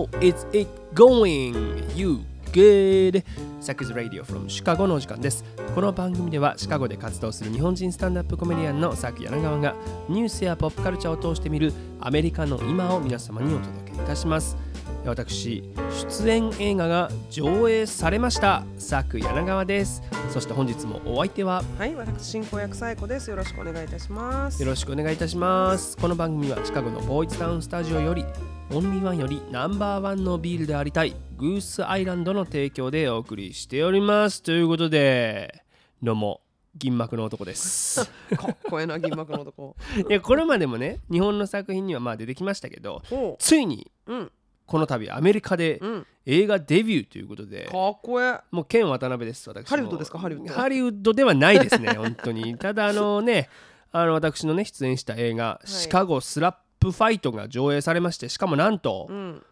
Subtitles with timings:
[0.00, 1.84] How is it going?
[1.94, 2.20] You
[2.52, 3.22] good?
[3.60, 5.44] サクズ Radio from シカゴのお時間です。
[5.74, 9.74] この番組ではシカゴで活動する日本人スタンダップコメディアンのサク柳川が
[10.08, 14.56] ニュースやポップカルチャーを通して見るアメリカの今を皆様にお届けいたします。
[15.04, 15.62] 私、
[16.08, 18.64] 出演映画が上映されました。
[18.78, 20.02] サク柳川です。
[20.30, 23.28] そして本日もお相手ははい、私進行役サイコです。
[23.28, 24.62] よろしくお願いいたします。
[24.62, 25.98] よろしくお願いいたします。
[25.98, 28.24] この番組はシカゴのボーイズタウンスタジオより
[28.72, 34.44] オンリーワンよりナンバーワンのビールでありたいグースアイランドの提供でお送りしております。
[34.44, 35.64] ということで、
[36.00, 36.40] どうも
[36.76, 38.04] 銀幕の男です。
[38.36, 39.74] かっこええな銀幕の男。
[40.08, 44.32] いやこれまでもね日本の作品にはまあ出てきましたけどほついにう、うん、
[44.66, 48.40] この度アメリカでうん、映画デビューということでかっこええ。
[48.52, 49.68] もうケン渡辺です私も。
[49.68, 50.18] ハリウッドですか？
[50.20, 50.54] ハリウッド。
[50.54, 52.56] ハリウッドではないですね本当に。
[52.56, 53.48] ただあのね
[53.90, 59.42] あの私のね出演した映画、 シカゴスラップファイトが上映されましてしかもなんと、うん、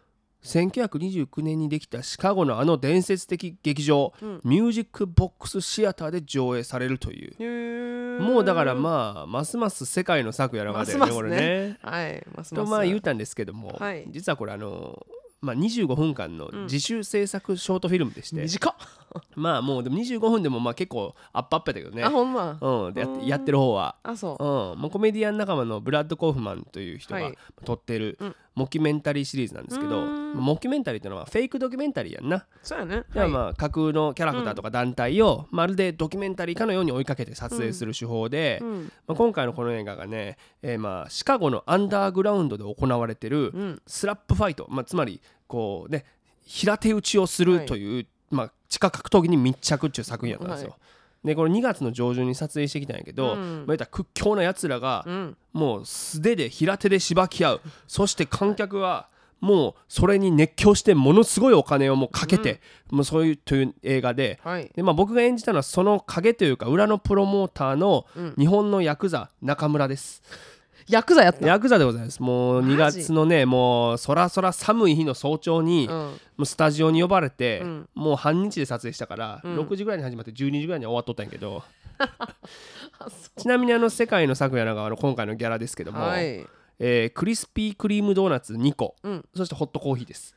[0.43, 8.21] 1929年にできたシカゴのあの伝説的劇場、うんミュージックボックスシアターで上映されるという。
[8.21, 11.77] もうだからまあますます世界の作やらがだよねますますこれね。
[11.81, 11.91] あ。
[11.91, 12.71] はい、ますとます。
[12.71, 15.05] まあ言うたんですけども、はい実はこれあの
[15.41, 18.75] まあ、25分間の自主制作ショートフィルムでして、短っ。
[19.35, 22.03] まあもうでも25分でもまあ結構アップアップやったけどね。
[22.03, 22.57] あ、ほんま？
[22.61, 23.19] うん、でやっうん。
[23.19, 23.95] てやってる方は。
[24.03, 24.43] あ、そう。
[24.43, 24.75] う。
[24.75, 27.37] ん、もうコメディアン仲間のブラッド・コーフマンという人がはい。
[27.65, 28.35] 撮ってるうん。
[28.55, 30.33] モキュメンタリーシリーズなんですけど、うん。
[30.33, 32.45] モキュメンタリーっていうのはフェイクドキュメンタリーやんな。
[32.61, 33.03] そうやね。
[33.13, 33.33] でははい。
[33.33, 46.05] まあ架空のキャラクターとか団体をまるでドキュメンタリーかのように追いかけて撮影する手法で、うん、まあ、今回のこの映画がね、えーまあシカゴのアンダーグラウンドで行われてるうん、スラップファイト、まあ、つまりこうね
[46.45, 50.71] 平手打ちをするという、まあ、地下格闘技に密着っていう作品やったんですよ。
[50.71, 50.77] は
[51.23, 53.65] でこれ2月の上旬に撮影してきたんやけど、うん。
[53.67, 57.61] まあ、たら屈強なやつらがうん、もう素手で平手でしばき合う。
[57.87, 59.07] そして観客は
[59.41, 64.39] もうそれに熱狂してものすごいお金をもうかけて、もうそういうという映画で。
[64.43, 64.71] はい。
[64.73, 68.33] で、まあ、僕が演じたのはその影というか裏のプロモーターのうん。
[68.37, 70.23] 日本のヤクザ中村です。
[70.89, 71.47] ヤクザやった。
[71.47, 72.19] ヤクザでございます。
[72.19, 77.89] もう2マジ月のねもうそらそら寒い日の早朝に、もうん、うスタジオに呼ばれて、うん。
[77.93, 79.59] もう半日で撮影したから、うん。
[79.59, 81.63] 6時ぐらいに始まって12時ぐらいに終わっとったんやけど。
[83.37, 85.93] ちなみにあの世界の昨夜の側の今回のギャラですけどう。
[85.93, 86.45] も、はい。
[86.79, 88.95] えークリスピークリームドーナツ2個。
[89.03, 90.35] うん、そしてホットコーヒーです。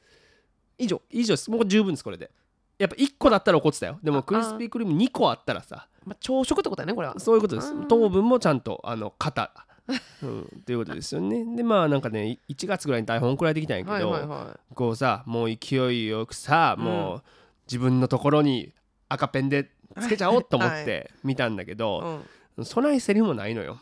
[0.76, 1.00] 以上。
[1.10, 1.50] 以上です。
[1.50, 2.30] もう十分ですこれで。
[2.78, 3.98] やっぱ1個だったら怒ってたよ。
[4.02, 5.88] でもあクリスピークリーム2個あったらさ。
[6.04, 7.18] まあ、朝食ってことやね、これは。
[7.18, 7.86] そういうことです。
[7.86, 9.52] 糖分もちゃんとあの肩
[10.22, 17.22] うん、ということですよね でまあなんかね1月ぐらいに台本送られてきたんやけど、はいはいはこうさもう勢いよくさ、うんもう
[17.66, 18.72] 自分のところに
[19.08, 21.74] 赤ペンでつけちゃおうと思っはて見たんだけい。
[21.74, 22.22] うど、
[22.58, 22.64] ん。
[22.64, 23.80] そないセリフもないのよ。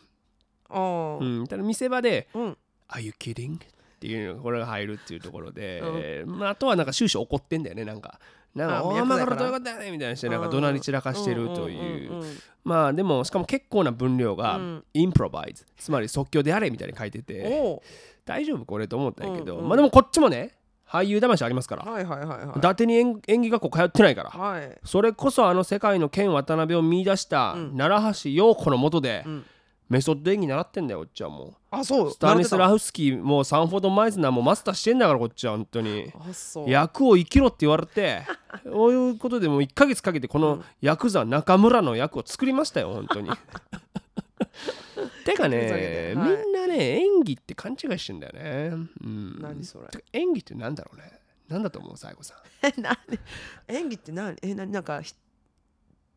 [0.70, 2.56] うん、ただ見せ場でうん。
[2.88, 3.58] 「Are you kidding?」っ
[4.00, 8.20] ていうのこれが入るっていうところで、まあ、あとはなんか終始怒ってんだよねなんか。
[8.54, 9.36] なんかあお前から。
[9.36, 12.22] どういうことだねみたいなしてなんか怒鳴り散らかしてるという。
[12.64, 14.84] まあでもしかも結構な分量がうん。
[14.94, 17.80] インプロバイズつまり即興であれみたいに書いてて。
[18.26, 19.60] 大丈夫これと思ったんやけど。
[19.60, 20.54] まあでもこっちもね
[20.88, 21.84] 俳優魂ありますから。
[21.84, 22.58] はいはいはいはい。
[22.58, 24.30] 伊達に演演技学校通ってないから。
[24.30, 24.78] はい。
[24.84, 27.76] それこそあの世界の剣渡辺を見出したうん。
[27.76, 29.44] 奈良橋陽子のもとでうん
[29.90, 31.54] メソッド演技習ってんだよこっちはもう。
[31.72, 32.10] あそう。
[32.12, 36.12] スタニスラフフスキーもうサンフォード・マイズナーもマスターしてんだからこっちは本当に。
[36.14, 36.70] あそう。
[36.70, 38.22] 役を生きろって言われて
[38.62, 43.30] そういうことでもう1ヶ月かけてこのヤクザ中村の役を作りましたよ本当に。
[45.26, 46.28] てかねてはい。
[46.28, 48.70] みんなね演技って勘違いしてんだよね、
[49.02, 49.88] うん、何それ。
[50.12, 51.18] 演技ってなんだろうね。
[51.48, 52.38] なんだと思う西郷さん。
[53.66, 54.36] 演技って何？
[54.40, 55.14] えななんかひ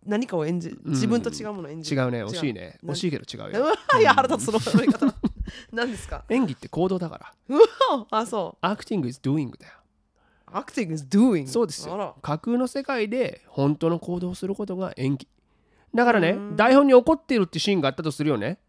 [0.06, 0.80] 何かを演じん。
[0.86, 2.24] 自分と違うものを演じ違うね。
[2.24, 2.78] 惜しいね。
[2.84, 2.94] 何？
[2.94, 5.14] 惜しいけど違ううよわいや腹立つその読み方。
[5.72, 6.24] 何ですか？
[6.30, 7.34] 演技って行動だから。
[7.50, 8.66] うわあそう。
[8.66, 9.74] アクティング is doing だよ。
[10.46, 12.16] アクティング is doing そうですよ。
[12.22, 15.28] 架空の世界で本当の行動をすることが演技。
[15.96, 16.56] だからねうん。
[16.56, 18.60] 台本に怒っているってシーンがあったとするよね。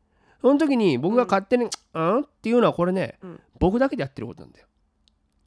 [0.40, 1.64] その時に僕が勝手に
[1.94, 3.40] 「うん?」っていうのはこれね、うん。
[3.58, 4.66] 僕だけでやってることなんだよ。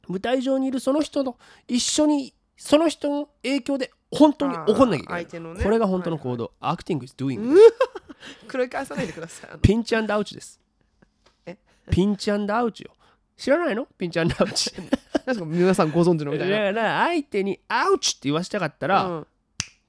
[0.08, 1.36] 舞台上にいるその人の
[1.68, 5.22] 一緒にその人の影響で本当に怒んなきゃいけない。
[5.22, 5.62] あー相手のね。
[5.64, 6.44] これが本当の行動。
[6.48, 7.56] 動、アクティング is doing
[8.48, 9.50] 繰り返さないでください。
[9.50, 9.58] あの。
[9.60, 10.60] ピンチアンドアウチです。
[11.46, 11.56] え？
[11.90, 12.90] ピンチアンドアウチよ。
[13.36, 13.86] 知らないの？
[13.96, 15.44] ピンチアンドアウチ何ですか？
[15.44, 16.72] 皆さんご存知のみたいな。
[16.72, 19.26] だから相手にアウチって言わせたかったら、うん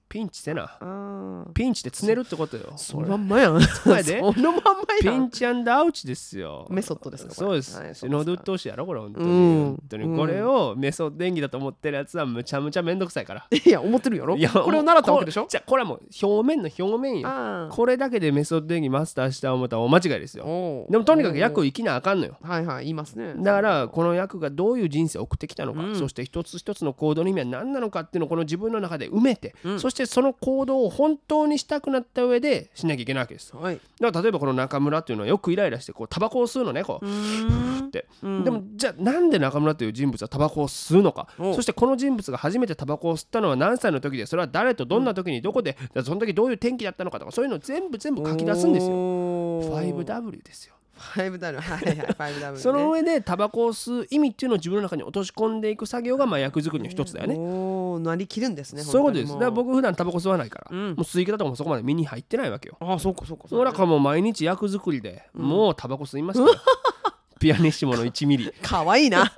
[0.09, 1.45] ピンチせな。
[1.53, 2.73] ピンチでつねるってことよ。
[2.77, 3.61] そのまんまやん。
[3.61, 4.63] そのまんま
[5.03, 5.13] やん。
[5.13, 6.65] ピンチアンドアウチですよ。
[6.69, 9.65] メソッドですかそうです、はい死ぬほど鬱陶しいやろこれ本当に、うん。
[9.65, 10.17] 本当に。
[10.17, 13.47] これをメソッド演技だと思ってるやつはむちゃむちゃめんどくさいから。
[13.53, 14.35] いや思ってるやろ？
[14.35, 15.43] いやこれを習ったわけでしょ？
[15.43, 17.29] こじゃあこれはもう表面の表面よ。
[17.29, 20.45] あこれだけでメソッド演技マスターした思ったら大間違いですよ。
[20.45, 22.35] おでもとにかく役を生きなあかんのよ。
[22.41, 23.35] はいはい言いますね。
[23.37, 25.95] だからこの役がどういう人生を送ってきたのか、うん。
[25.95, 29.79] そして一つ一つの行動の意味は何なのかっていうのをこの自分の中で埋めて、うん。
[29.79, 33.79] そしてその行動を本当にしたくなった上でしなきゃいけないわけですはい。
[33.99, 38.07] だから例えばこの中村っていうのはよくイライラしてこうタバコを吸うのねこうって。
[38.23, 38.43] うん。
[38.43, 41.27] でもじゃあなんで中村という人物はタバコを吸うのか。
[41.37, 48.93] おそしてこの人物が初めてタバコを吸ったのは何歳の時でそれは誰とどんな時にどこで、その時どういう天気だったのかとかそういうのを全部全部書き出すんですよ。
[48.93, 50.75] よ 5W ですよ。
[50.99, 57.35] 5W はいはい 5W ねその上でタバコを吸う意味っていうのを自分の中に落とし込んでいく作業がまあ役作りの一つだよね。
[57.37, 59.33] おおなりきるんですねそういうことです。
[59.33, 62.77] だから僕僕普段タバコ吸わないから、うんもう吸い方とかもそこまで身に入ってないわけよ。
[62.79, 66.59] ああそうかそうかそれからもう毎日役作りで、もうタバコ吸いますから。
[67.39, 68.51] ピアニッシモの1ミリ。
[68.61, 69.31] かわいいな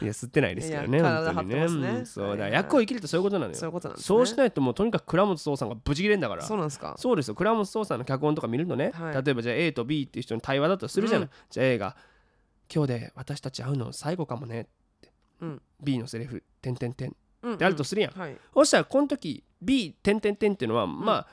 [0.00, 1.88] いや吸ってないですけどね体張ってますね。
[1.88, 3.58] うんそうだ役を生きるってそういうことなのよ。
[3.58, 4.06] そういうことなんですね。
[4.06, 6.42] そうしないともうとにかく倉本壮さんがブチ切れんだから。
[6.42, 6.94] そうなんですか。
[6.98, 7.34] そうですよ。
[7.34, 9.24] 倉本壮さんの脚本とか見るとね、はい。
[9.24, 11.96] 例えばじゃあ A と B っていう人の対話だとするじゃない、うんじゃあ A が
[12.72, 14.64] 「今日で私たち会うの最後かもね」っ
[15.00, 15.62] て、うん。
[15.82, 18.36] B のセリフ「てんてんてん」うんってあるとするやん、はい。
[18.54, 21.26] そしたらこの時 B てんてんてんっていうのは、ま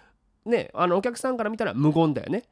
[0.46, 2.44] あねあのお客さんから見たら無言だよね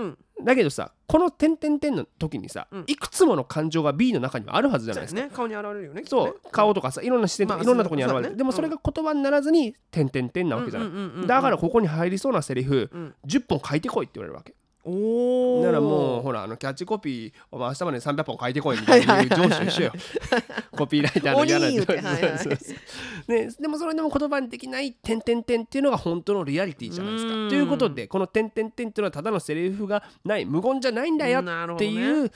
[0.00, 0.18] うん。
[0.44, 2.84] だけどさこの点々点の時にさ、うん。
[2.86, 5.20] いくつもの感情が B の中にはあるはずじゃないですか。
[5.20, 5.30] ね。
[5.32, 8.36] 顔に現れるよねそう顔とかさいろんな視点とかまあいろんなところに現れて、そうだね。
[8.36, 13.14] でもそれが言葉にならずに点々点なわけじゃない、いだからここに入りそうなセリフ、うん。
[13.26, 19.92] 10本書いてこいって言われるわけおおだからもうほらあのキャッチコピーお前明日までに300本書いてこいみたいな上司と一緒よ。
[20.72, 22.04] コピーライターの嫌な鬼言うてそう。
[22.04, 22.58] は
[23.28, 27.34] ね、でもそれでも言葉にできない点々点っていうのが本当のリアリティじゃないですか。
[27.34, 27.48] うん。
[27.50, 32.30] ということでこの点々点っていうのはただのセリフがない無言じゃないんだよっていう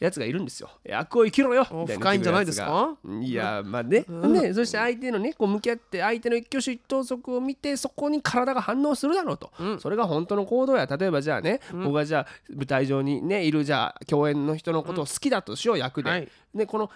[0.00, 0.70] やつがいるんですよ。
[0.84, 2.96] 役を生きろよおみた深いんじゃないですか？
[3.20, 9.80] いやまあね,、ねそして相手のねこう向き合って相手の一挙手一投足を見てそこに体が反応するだろうと、うん。
[9.80, 10.86] それが本当の行動や。
[10.86, 16.28] 例えばじゃあね、僕がじゃあ舞台上にねいるじゃあ共演の人のことを好きだとしよう役で、はい。
[16.54, 16.90] ね、この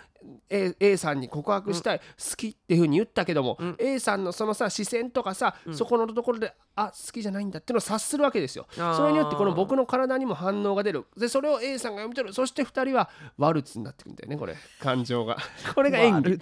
[0.49, 8.67] A, A さんに告白したい、好きっていうふうに言ったけども、A さんのそのさ視線とかさ、そこのところであ好きじゃないんだっていうのを察するわけですよ。
[8.79, 8.97] あー。
[8.97, 11.07] それによってこの僕の体にも反応が出る。
[11.17, 12.35] でそれを A さんが読み取る。
[12.35, 14.57] そして2人はワルツになってくんだよねこれ。
[14.81, 15.37] 感情が。
[15.75, 16.39] これが演技。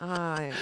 [0.00, 0.52] はい。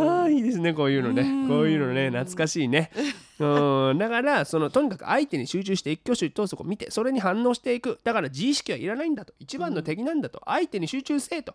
[0.00, 1.22] ああいいですねこういうのね。
[1.48, 2.90] こういうのね懐かしいね。
[3.38, 3.98] うん。
[3.98, 7.98] だからそのとにかく相手に集中して一挙手一投足を見てそれに反応していく。
[8.04, 9.34] だから自意識はいらないんだと。
[9.38, 10.42] 一番の敵なんだと。
[10.46, 11.54] 相手に集中せえと。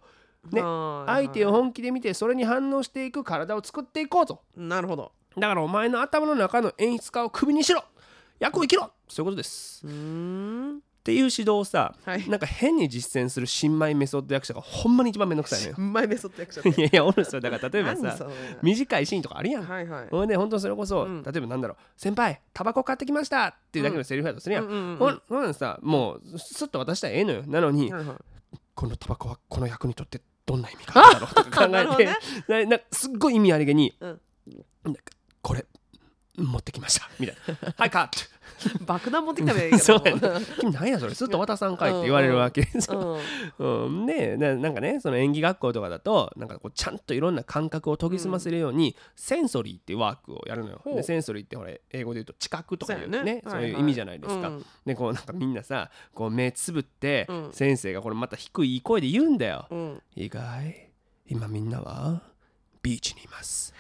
[0.52, 0.62] ね。
[0.62, 5.12] 相手を本気で見てそれに反応していく体を作っていこうとなるほど。
[5.38, 7.84] だからお前の頭の中の演出家をクビにしろ。
[8.40, 8.92] 役を生きろ。
[9.08, 9.86] そういうことです。
[9.86, 12.30] うーんっていう指導をさ、はい。
[12.30, 15.76] なんか変に実践する新米メソッド役者がほんまに一番めんどくさいのよ。
[15.78, 16.62] うまいメソッド役者。
[16.70, 17.42] いやいやおるんですよ。
[17.42, 18.26] だから例えばさ
[18.62, 19.66] 短いシーンとかあるやん。
[19.66, 20.08] はいはい。
[20.10, 21.22] ほんで本当それこそ、うん。
[21.22, 25.22] 例えばなんだろう先輩タバコ買ってきましたっていうだけのセリフだとするやん、うんうんうんうん。
[25.28, 27.44] ほんなんさもうスッと渡したらええのよ。
[27.48, 28.18] なのに、はいはい。
[28.74, 32.06] このタバコはこの役にとってどんな意味があるんだろうとか考えて、
[32.48, 32.66] ね。
[32.78, 34.22] なすっごい意味ありげに、うん。
[35.42, 35.66] これ
[36.37, 37.09] 持ってきました。
[37.19, 38.33] みたいな「はいカット!
[38.85, 39.83] 」爆弾持ってきたらいいけど。
[39.83, 40.21] そうやね。
[40.59, 41.13] 君何やそれ？
[41.13, 42.63] ずっと渡さんかいって言われるわけ。
[42.63, 43.19] ですよ。
[43.59, 43.85] うん。
[43.85, 50.81] うん、でななんかねその演技学校とかだとなんかこうちゃんといろんな感覚を研ぎ澄ませるように、センソリーっていうワークをやるのよ。
[50.85, 53.18] でセンソリーってほら英語で言うと知覚とかいうね。
[53.18, 53.63] やねはいはい。
[53.63, 54.47] そういう意味じゃないですか。
[54.47, 54.66] うん。
[54.85, 57.49] でこうなんかみんなさこう目つぶって、うん。
[57.52, 59.68] 先生がこれまた低い声で言うんだよ。
[59.69, 60.02] うん。
[60.16, 60.90] 意外
[61.28, 62.21] 今みんなは
[62.81, 63.73] ビーチにいます。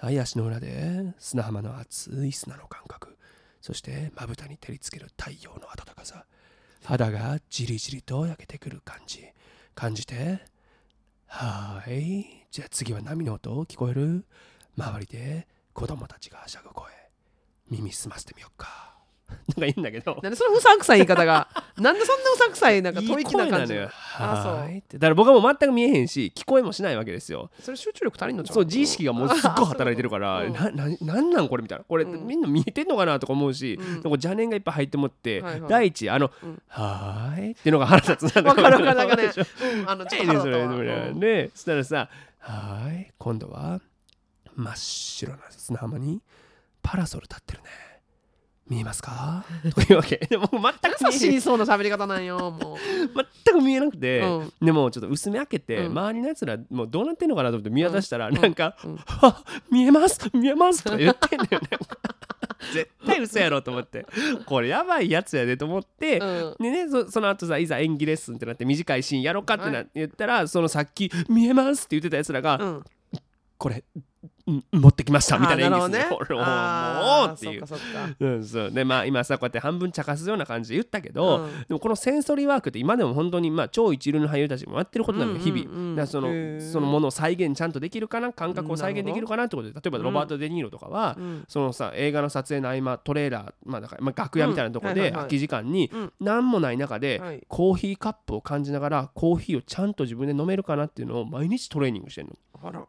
[0.00, 3.18] はい足の裏で砂浜の熱い砂の感覚
[3.60, 6.24] そしてまぶたに照りつける太陽の暖かさ。
[6.84, 9.26] 肌がじりじりと焼けてくる感じ。
[9.74, 10.38] 感じて
[11.26, 12.46] はい。
[12.52, 14.24] じゃあ次は波の音を聞こえる？
[14.78, 16.92] 周りで子供たちがはしゃぐ声。
[17.68, 18.87] 耳澄ませてみよっか。
[19.48, 20.18] なんかいいんだけど。
[20.22, 23.74] なんでそのうさんくさい言い方が なんでそんなうさんくさいなんかいい吐息な感じ？
[23.74, 23.78] い
[24.78, 27.50] ってだから僕はもう全く見えへんし聞こえもしないわけですよ。
[27.60, 28.54] それ集中力足りんのちゃう？
[28.54, 30.52] そう自意識がもうすっごい働いてるから、うん。
[30.52, 31.84] なななんなんこれみたいな。
[31.84, 32.26] これ、うん。
[32.26, 33.92] みんな見えてんのかなとか思うし、うん。
[33.92, 35.70] なんか邪念がいっぱい入ってもって、はいはい。
[35.70, 38.94] 第一あの、うんはーいっていうのが腹立つなわかるわかる。
[38.96, 39.44] なんかねでしょ
[39.80, 42.08] うんあのちょっいいねそれと腹立ったわそしたらさ
[42.40, 43.80] 「はーい今度は
[44.56, 46.20] 真っ白な砂浜に
[46.82, 47.68] パラソル立ってるね
[48.68, 49.44] 見えますか？
[49.74, 50.16] というわけ。
[50.16, 50.60] でも全
[50.92, 52.76] く優見えしいそうな喋り方なんよも
[53.44, 54.52] 全く見えなくて、うん。
[54.66, 55.86] でもちょっと薄め開けて、うん。
[55.86, 58.34] 周りのやつらもうどうなってんのかなと思って見渡したら、うん。
[58.34, 61.68] なんか「うんあ見えます見えます」とか言ってんだよね。
[62.74, 64.04] 絶対嘘やろと思って。
[64.44, 72.84] これやばいやつやでと思って、でねそその後さいざ演技レッスンってなって短いシーンやろうかってな、は言ったらそのさっき「見えます」って言ってたやつらが「うん、
[73.56, 73.82] これん
[74.72, 76.24] 持ってきました」みたいな演技あーなるほどね。
[76.24, 77.66] するこれもうっていう。
[77.66, 77.76] そ
[78.20, 78.70] うん、そう。
[78.70, 81.50] でまあ今さこうやって半分茶化すような感じで言ったけど、うん。
[81.68, 86.28] でもこのセンソリーワークって今でも本当にまあ超一流の俳優たちもやってることなのよ、日々、うんうんその
[86.60, 88.32] そのものを再現ちゃんとできるかな？
[88.32, 91.44] 感覚を再現できるかなってことで例えばロバート・デ・ニーロとかは、うん。
[91.48, 96.12] そのさ映画の撮影の合間トレーラー、まあだからまあ、楽屋みたいなところで空き時間にうん。
[96.20, 97.44] 何もない中ではい。
[97.48, 102.34] コーヒーカップを感じながらコーヒーをちゃんと自分で飲めるかなっていうのを毎日トレーニングしてるの。
[102.60, 102.84] あら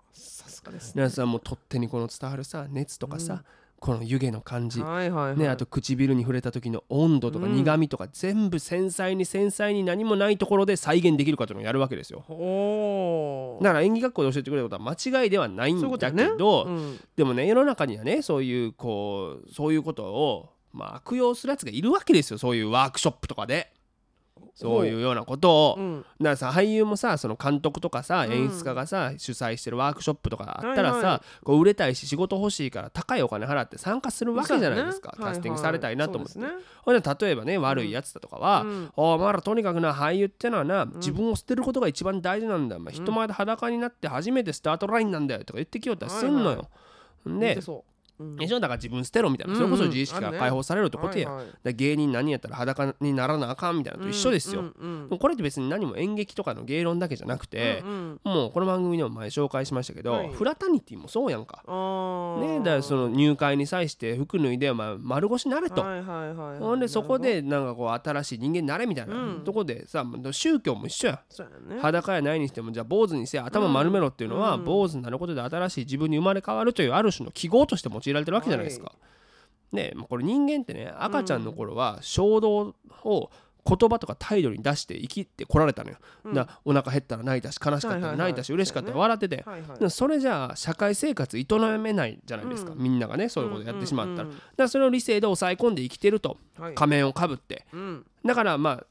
[0.71, 0.93] さすがですね。
[0.95, 3.43] 皆さんもう取っ手にこの伝わるさ熱とかさ、
[3.79, 5.37] この湯気の感じ、はいはいはい。
[5.37, 12.19] ね、あと唇に触れた時の温度とかうん苦味とか全部繊細に繊細に何もないところで再現できるかというのをやるわけですよ。
[13.61, 16.99] だから演技学校で教えてくれることは間違いではないんだけど、うん。
[17.15, 22.37] でもね世の中にはねそういうこうそういうことをまあ悪用するやつがいるわけですよ。
[22.37, 23.73] そういうワークショップとかで。
[24.59, 26.01] そういうようなことを、うん。
[26.01, 28.33] だからさ俳優もさその監督とかさうん。
[28.33, 31.45] 演出家がさ、主催してるワークショップとかあったらさ、はいはい。
[31.45, 35.17] こう売れたいし仕事欲しいから高いお金払って参加するわけじゃないですか、ね。
[35.17, 38.91] キャスティングされたいなと思って、はいはいほんで例えばね悪いやつだとかは、うん。
[38.95, 46.57] お前らとにかくな俳優ってのはな、自分を捨てることが一番大事なんだよ、お前人前で裸になって初めてスタートラインなんだよとか言ってきよったりすんのよ、はい
[47.29, 47.59] はんで
[48.19, 48.35] 見てそううん。
[48.37, 48.59] でしょ？
[48.59, 49.69] だから自分捨てろみたいな、うんうん。
[49.69, 51.45] それこそ自意識が解放されるってことや、はいはい。
[51.47, 58.33] だから芸人何やったら裸にならなあかんみたいなのと一緒ですよ、うんうんこれって別に何も演劇とかの芸論だけじゃなくて、うんうん。
[58.33, 60.29] もうこの番組でも前紹介しましたけど、はい。
[60.31, 61.63] フラタニティもそうやんか。
[62.39, 65.81] ね、だからその入会に際して服脱いで、まあ、丸腰なれと。
[65.81, 66.59] はいはいはいはい。
[66.59, 69.41] ほんでそこでなんかこう新しい人間になれみたいなうん。
[69.43, 71.21] とこでさ、宗教も一緒や。
[71.67, 71.79] ね。
[71.81, 74.63] 裸やないにしてもじゃあ坊主にせ頭丸めろっていうのは、うん。
[74.65, 78.93] 坊主になることで新しい自分に生まれ変わるというある種の記号として用いられてるわけじゃないですか。
[79.71, 83.29] ねまあこれ人間ってね赤ちゃんの頃は衝動を
[83.67, 85.97] 言葉とか態度に出して生きてこられたのよ。
[86.23, 86.33] うん。
[86.33, 89.45] だお腹減ったら泣いたし悲しかったら泣いたし嬉しかったら笑ってて。
[89.89, 91.45] それじゃあ社会生活営
[91.77, 92.79] めないじゃないですか、うん。
[92.79, 96.37] みんながねそういうことやってしまったら、うんだからそれを理性で抑え込んで生きてると。
[96.75, 97.65] 仮面をかぶって。
[97.73, 98.05] うん。
[98.25, 98.85] だからまあか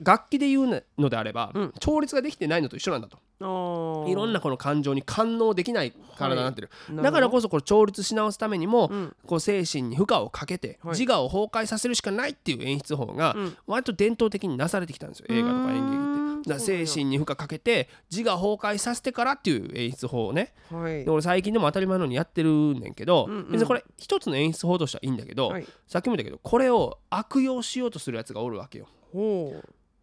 [0.00, 1.72] 楽器で言うのであれば、うん。
[1.80, 3.18] 調律ができてないのと一緒なんだと。
[3.40, 7.02] いろんなこの感情に感応できない体になってる、なるほど。
[7.02, 9.16] だからこそこれ調律し直すためにも、うん。
[9.26, 10.98] こう精神に負荷をかけて、はい。
[10.98, 13.56] 自我を崩壊させるしかないっていう演出法がうん。
[13.66, 15.26] 割と伝統的になされてきたんですよ。
[15.28, 16.24] 映画とか演劇って。
[16.46, 20.52] だ精神に負荷かけて自我崩壊させてからっていう演出法をね。
[20.70, 21.04] はい。
[21.04, 23.52] で俺最近でも当たり前のようにやってるねんけど、うんうん。
[23.52, 25.66] 別にこれ一つの演出法としてはいいんだけど、はい。
[25.88, 28.86] さっきも言ったけどこれを悪用しようとするやつがおるわけよ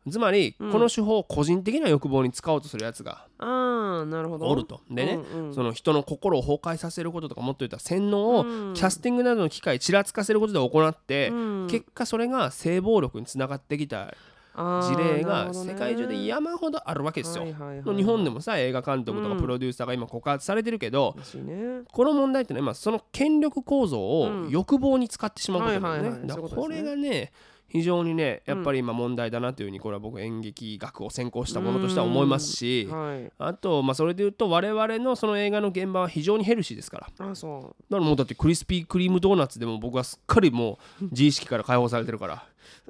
[0.10, 4.48] つまり、うんこの手法を個人的な欲望に使おうとするやつがああなるほど。
[4.48, 4.82] おると。
[4.90, 5.54] でね、うんうん。
[5.54, 8.74] その人の心を崩壊させることとかもっと言ったら洗脳をうん。
[8.74, 11.34] キャスティングなどの機会ちらつかせることで行って、う
[11.66, 11.68] ん。
[11.70, 14.16] 結果それが性暴力につながってきた
[14.56, 17.44] 事例が世界中で山ほどあるわけですよ。
[17.44, 21.84] はいはいはい日本でもさ映画監督とかプロデューサーが今告発されてるけど、らしいね。
[21.92, 24.50] この問題ってね、まあ、その権力構造をうん。
[24.50, 26.34] 欲望に使ってしまうことだよはいはいはいね。
[26.56, 27.32] これがね
[27.72, 33.32] 非常にねやっぱり今問題だなというふうにこれは僕演劇学を専攻したものとしては思いますしはい。
[33.38, 37.30] あとまあそれで言うと我々のその映画の現場は非常にヘルシーですから。
[37.30, 42.34] あそだからもうだってクリスピークリームドーナツでも僕はすっかりもう自意識から解放されてるから。
[42.34, 42.38] う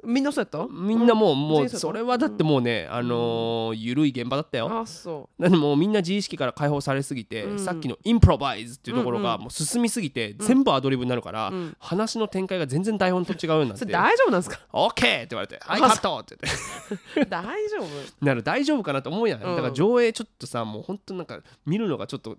[0.04, 0.66] みんなそうやった？
[0.72, 4.68] みんなもうもうそれはだってもうねあのー緩い現場だったよ。
[4.70, 7.58] あそなんでもうみんな自意識から解放されすぎて、うん。
[7.58, 11.76] さっきのインプロバイズっていうところがもう進みすぎて全部アドリブになるから、うん。
[11.78, 17.26] 話の展開が全然台本と違うようになって大丈夫なんですか「OK!」って言われて「はいあカット!」って言って。
[17.30, 18.24] 大丈夫？
[18.24, 19.56] なる大丈夫かなと思うやん、うん。
[19.56, 22.36] だから上映ちょっとさもう本当なんか見るのがちょっと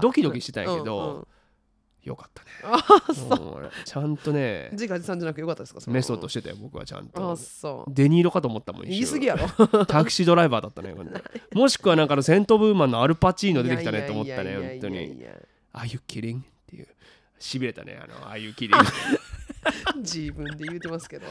[0.00, 1.26] ドキドキしてたんやけど、
[2.08, 2.48] よかったね。
[2.64, 3.70] あそう。
[3.84, 5.80] ちゃんとね自画自賛じゃなくてよかったですか？
[5.90, 7.90] メソッドしてたよ僕はちゃんあとそう。
[7.94, 9.86] デニーロかと思ったもん言い過ぎややろ。
[9.86, 10.94] タクシードライバーだったね
[11.52, 14.96] もしくはなんかあのセントブーマンのアルパチーノ出てきたねと思ったね本当に。
[14.96, 15.30] いやいや
[15.74, 16.88] 「Are you kidding?」っていう。
[17.38, 18.76] しびれたねあの「Are you kidding?」
[19.98, 21.26] 自分で言うてますけど。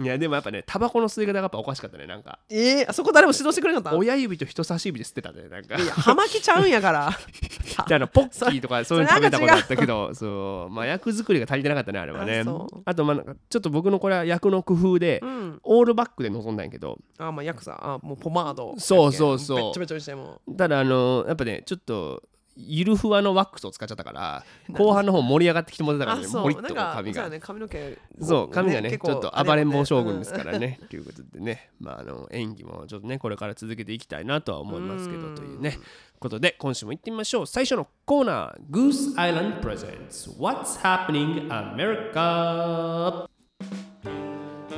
[0.00, 2.38] いやでもやっぱねタバコの吸い方がやっぱおかしかったねなんか。
[2.50, 3.98] えー、あそこ誰も指導してくれなかった？
[3.98, 5.76] 親指と人差し指で吸ってたねなんか。
[5.76, 7.10] いや葉巻ちゃうんやから。
[7.88, 10.72] であのポッキーとかそういうの食べたことあそったけどそう。
[10.72, 12.44] まあ役作りが足りてなかったねあれはね。
[12.84, 15.60] あとまあなんかちょっと僕のこれは役の工夫でうん。
[15.62, 16.98] オールバックで臨んだんやけど。
[17.18, 19.58] あまあヤクザあもうポマードそうそうそう。
[19.58, 22.22] べっちゃべちゃにしてもただあのやっぱねちょっと
[22.60, 24.44] ゆるふわのワックスを使っちゃったから
[24.76, 26.42] 後半の方盛り上がってきてもらったからねあそう。
[26.42, 27.22] モリッと髪が。
[27.22, 27.40] そうだね。
[27.40, 27.98] 髪の毛。
[28.20, 30.80] そう髪がね結構ちょっと暴れん坊将軍ですらからね。
[30.90, 31.70] ということでね。
[31.78, 35.78] まああの演技もちょっとねこれから続けていきたいなとは思いますけどというね。
[36.18, 37.46] ことで今週も行ってみましょう。
[37.46, 38.60] 最初のコーナー。
[38.70, 43.28] Goose Island Presents What's Happening America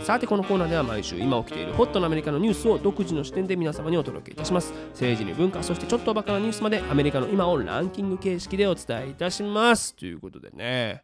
[0.03, 4.73] さてこのコーナーでは毎週今起きているホットなアメリカのニュースを独自の視点で皆様にお届けいたします。
[4.93, 9.95] 政治に文化そしてちょっとおバカなニュースまでアメリカの今をランキング形式でお伝えいたします。
[9.95, 11.03] ということでね。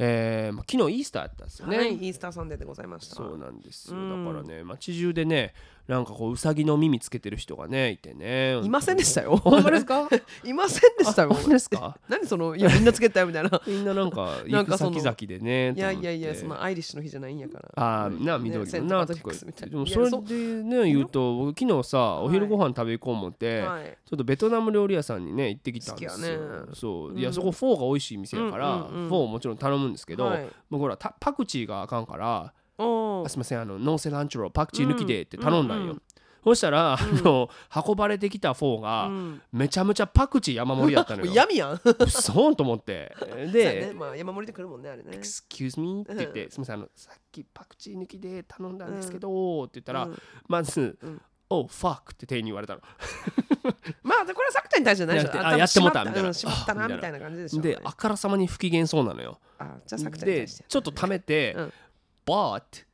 [0.00, 3.16] えーまあ、昨日イースターやったんですよね、はいイースターサンデーでございました。
[3.16, 3.96] そうなんですよ。
[3.96, 4.24] うん。
[4.24, 5.54] だからね街中でね
[5.88, 9.36] なんかこううさぎの耳つけてる人がねいてねいませんでしたよ。
[9.36, 10.06] ほんまですか？
[10.44, 11.30] いませんでしたよ。
[11.32, 11.96] あほんまですか？
[12.08, 12.54] 何その？
[12.54, 13.62] いやみんなつけたよみたいな。
[13.66, 17.70] みんななんか 行く先々でねいやいやいやそのアイリッシュの日じゃないんやから。
[17.82, 23.96] ああな緑セのなとかでもそれでね言うと僕昨日さお昼ご飯食べ行こう思って、はい。
[24.04, 26.46] ちょっとベトナム料理屋さんにね行ってきたんですよ、ね。
[26.74, 27.18] そう、うん。
[27.18, 30.46] いやそこフォーが美味しい店やから、うんうんうんフォーもちろん頼むんですけど、はい。
[30.68, 36.02] 僕ほらたパクチーがあかんからすみませんあの no cilantro パクチー抜きでって頼んだんよ、うんうん
[36.44, 37.50] そしたら、あの
[37.86, 39.42] 運ばれてきたフォーが、うん。
[39.52, 41.32] めちゃめちゃパクチー山盛りやったのよ。
[41.34, 41.80] 闇やん。
[42.08, 43.14] そんと思って。
[43.18, 43.52] そうやね。
[43.52, 45.18] でまあ山盛りで来るもんねあれ「ね。
[45.18, 46.50] Excuse me」って言って「うん。
[46.50, 50.18] すみませんあのさっきパクチー抜きで頼んだんですけど」って言ったら、うん。
[50.46, 51.20] まずうん
[51.50, 52.80] 「Oh fuck」って店員に言われたの。
[54.02, 55.18] まあこれはサクちゃんに対してじゃない
[55.54, 56.28] あやってもうたしみたいな。
[56.28, 57.18] うんしまったなあみたいな。
[57.18, 59.40] 感じでしょうねであからさまに不機嫌そうなのよ。
[59.58, 60.64] あじゃあサクちゃんにで対して。
[60.66, 61.72] ちょっとためてうん
[62.28, 62.84] 「But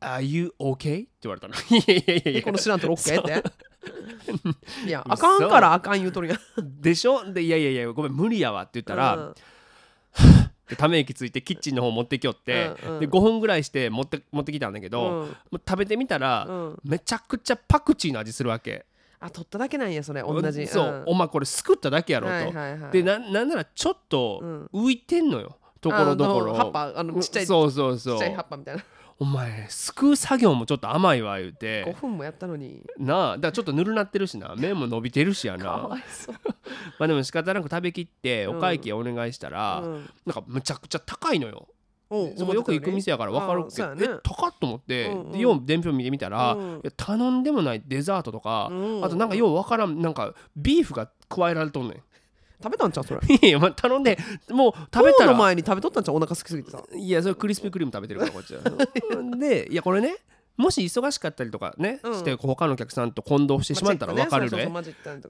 [0.00, 1.54] are you okay?」って言われたの。
[1.70, 2.40] いやいやいやいや。
[2.40, 3.42] えこの知らんと OK って？
[4.86, 5.12] いや 嘘。
[5.12, 6.38] あかんからあかん言うとるやん。
[6.80, 7.32] でしょ？
[7.32, 9.34] でいやいやいやごめん無理やわって言ったら、うん。
[10.68, 13.00] でため息ついてキッチンの方持ってきよって、うんうん。
[13.00, 15.28] で5分ぐらいして持って持ってきたんだけど、うん。
[15.28, 16.78] もう食べてみたら、うん。
[16.82, 18.84] めちゃくちゃパクチーの味するわけ。
[19.18, 20.66] あ取っただけなんやそれ同じ。
[20.66, 22.92] そう、んお前これすくっただけやろと、はいはいはい。
[22.92, 24.70] でななんならちょっとうん。
[24.74, 25.56] 浮いてんのよ
[25.90, 26.54] ところどころ。
[26.54, 28.18] 葉っぱあのちっちゃいちっそうそうそう。
[28.18, 28.82] ちゃい葉っぱみたいな。
[29.18, 32.82] お前すくう作業もちょっと甘いわ言う5て分もやったのに。
[32.98, 34.54] なあだからちょっとぬるなってるしな。
[34.58, 36.34] 麺も伸びてるしやかなわいそう。
[36.98, 38.58] まあでも仕方なく食べきってうん。
[38.58, 40.10] お会計お願いしたら、うん。
[40.26, 41.68] なんかむちゃくちゃ高いのよ。
[42.08, 44.06] そこよく行く店やから分かるけど、ね。
[44.16, 45.32] え高っと思って、うんうん。
[45.32, 46.82] でよう伝票見てみたら、うん。
[46.96, 49.04] 頼んでもないデザートとか、うん。
[49.04, 52.02] あとなんかよう分からんなんかビーフが加えられとんね
[52.62, 53.20] 食べたんちゃうそれ？
[53.20, 54.18] ん いやまあ頼んで
[54.50, 58.60] もう食べたのら前に食べとったんちゃうお腹空きすぎてさいやそれクリスピークリーム食べてるからこっちは。
[59.38, 60.16] でいやこれね
[60.56, 62.14] もし忙しかったりとかね、うん。
[62.14, 64.64] して他のお客さんと混同してしまったら分かるね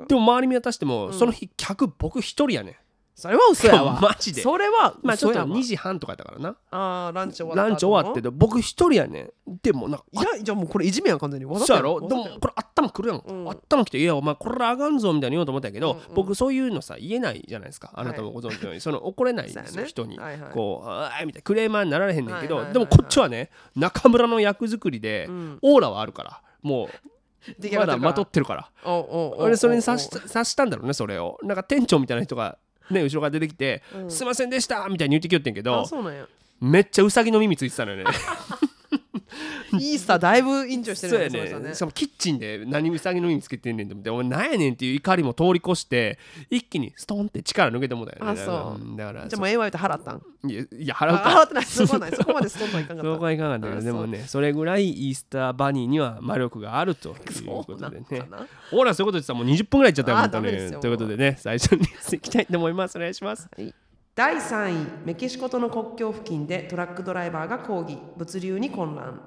[0.07, 1.13] でも周り見渡しても、うん。
[1.13, 2.75] その日客僕一人やねん
[3.17, 3.99] それは嘘やわ。
[4.03, 4.43] マジで？
[4.43, 5.57] それはまあちょっと嘘やわ。
[5.59, 6.55] 2時半とかやったからな。
[6.71, 9.33] あーランチ終わったランチ終わってで僕一人やねん。
[9.63, 11.47] でもなんかいやじゃあもうこれいじめやん完全に。
[11.47, 12.07] わざとやろ？
[12.07, 13.49] でもこれ頭くるやん、うん。
[13.49, 16.15] 頭きて「いやお前これあかんぞ」みたいに言おうと思ったけど、うんうん。
[16.15, 17.91] 僕そういうのさ言えないじゃないですか。
[17.95, 19.89] あなたもご存知のように、その怒れないんですよ、そうやね。
[19.89, 20.53] 人に、はいはい。
[20.53, 25.59] こう「あーい」みたいなクレーマーになられへんねんけど、でもこっちはね中村の役作りで、うん。
[25.63, 26.43] オーラはあるから。
[26.61, 26.89] もう
[27.77, 28.71] まだまとってるから。
[29.39, 31.39] 俺それに察し察したんだろうねそれを。
[31.45, 32.59] なんか店長みたいな人が
[32.91, 36.27] ね後ろから出てきて「うんすいませんでした」みたいに言ってきよってんけあどそうなんや。
[36.61, 38.05] めっちゃウサギの耳ついてたのよね
[39.79, 46.19] イースターだいぶインジョイしてそうやるその人ねしかもキッチンで何ウサギの耳つけてんねんと思ってお前なんやねんっていう怒りも通り越して
[46.51, 48.31] 一気にストンって力抜けてもうたよね。
[48.33, 48.83] あそう。
[48.83, 50.23] んだからじゃあもう AY って払ったん？
[50.45, 51.31] いやいや払うあか。
[51.31, 51.65] 払ってない。
[51.65, 53.13] そこはないそこまでストンとはいかんかった。
[53.13, 58.21] そうはいかなかったけどあでもねそれぐらいイースターバニーには魔力があるということでね。
[58.21, 60.81] かなほらそういうこと言ってたらもう20分ぐらいいっちゃったよあ本当に。
[60.81, 62.97] ということでね最初にいきたいと思います。
[62.97, 63.49] お願いします。
[64.15, 67.99] 第3位メキシコとの国境付近でトラックドライバーが抗議。
[68.17, 69.21] 物流に混乱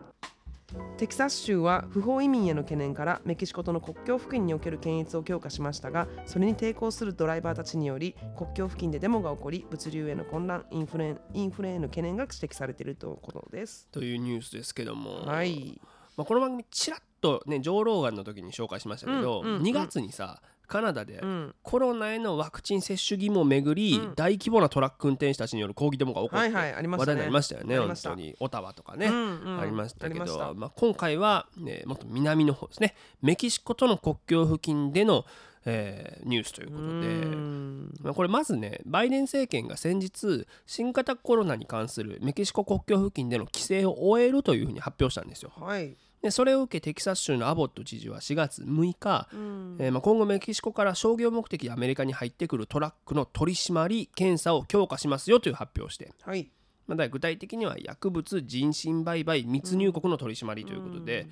[0.98, 13.88] テキサス州は不法移民への懸念からメキシコとの国境付近における検閲を強化しましたがそれに抵抗するドライバーたちにより国境付近でデモが起こり物流への混乱インフレインフレへの懸念が指摘されているということです。
[13.92, 15.80] というニュースですけども、はい。
[16.16, 21.56] まあ、この番組ちらっとね上ローガンの時に紹介しましたけど、うんうんうん2月にさカナダでうん。
[21.64, 24.16] コロナへのワクチン接種義務をめぐり、うん。
[24.16, 27.16] 大規模なトラック運転手たちによる抗議デモが起こって、はいはいありましたね。
[27.16, 28.36] 話題になりましたよね本当に。
[28.40, 29.60] オタワとかね、うんうん。
[29.60, 32.96] ありましたけどままあ、今回は、ね、もっと南の方ですね。
[33.22, 35.26] メキシコとの国境付近での、
[35.66, 36.88] えーニュースということで。
[36.88, 37.94] うん。
[38.02, 45.52] まあ、これまずねバイデン政権が先日新型コロナに関するメキシコ国境付近での規制を終えるというふうに発表したんですよ。
[45.56, 49.78] はいでそれを受けテキサス州のアボット知事は4月6日、うん。
[49.80, 56.52] えーまあ、今後メキシコから商業目的でアメリカに入ってくるトラックの取り締まり検査を強化しますよという発表をして、はい。
[56.88, 61.28] ま具体的には薬物人身売買密入国の取り締まりということで,、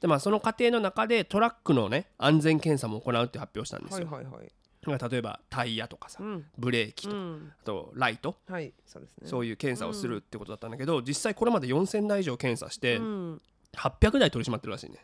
[0.00, 4.06] でまあ、その過程の中でトラックのね安全検査も行うって発表したんですよ。
[4.08, 4.52] はいはいはい。
[4.86, 6.46] まあ例えばタイヤとかさうん。
[6.56, 7.52] ブレーキと、うん。
[7.60, 8.36] あとライト。
[8.48, 9.28] はいそうですね。
[9.28, 13.42] そういう検査をするってことだったんだけど、実際これまで4000台以上検査して、うん
[13.76, 14.98] 800台取り締まってるらしいね、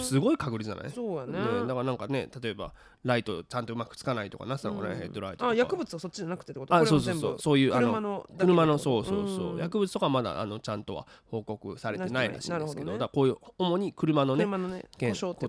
[0.00, 0.90] すごい確率じゃない？
[0.90, 1.32] そうやね。
[1.32, 2.72] ねだからなんかね例えば
[3.04, 5.50] ライトちゃんとうまくつかないとかなったのかね、うんヘッドライトとか。
[5.50, 6.74] あ薬物はそっちじゃなくてってこと？
[6.74, 7.36] あそうそうそう。
[7.40, 9.58] そういうあの車の車のそうそうそう、ん。
[9.58, 12.98] 薬物とかまだあのちゃんとは報告されてないらしいんですけどね。
[12.98, 15.48] だこういう主に車のね車のね故障って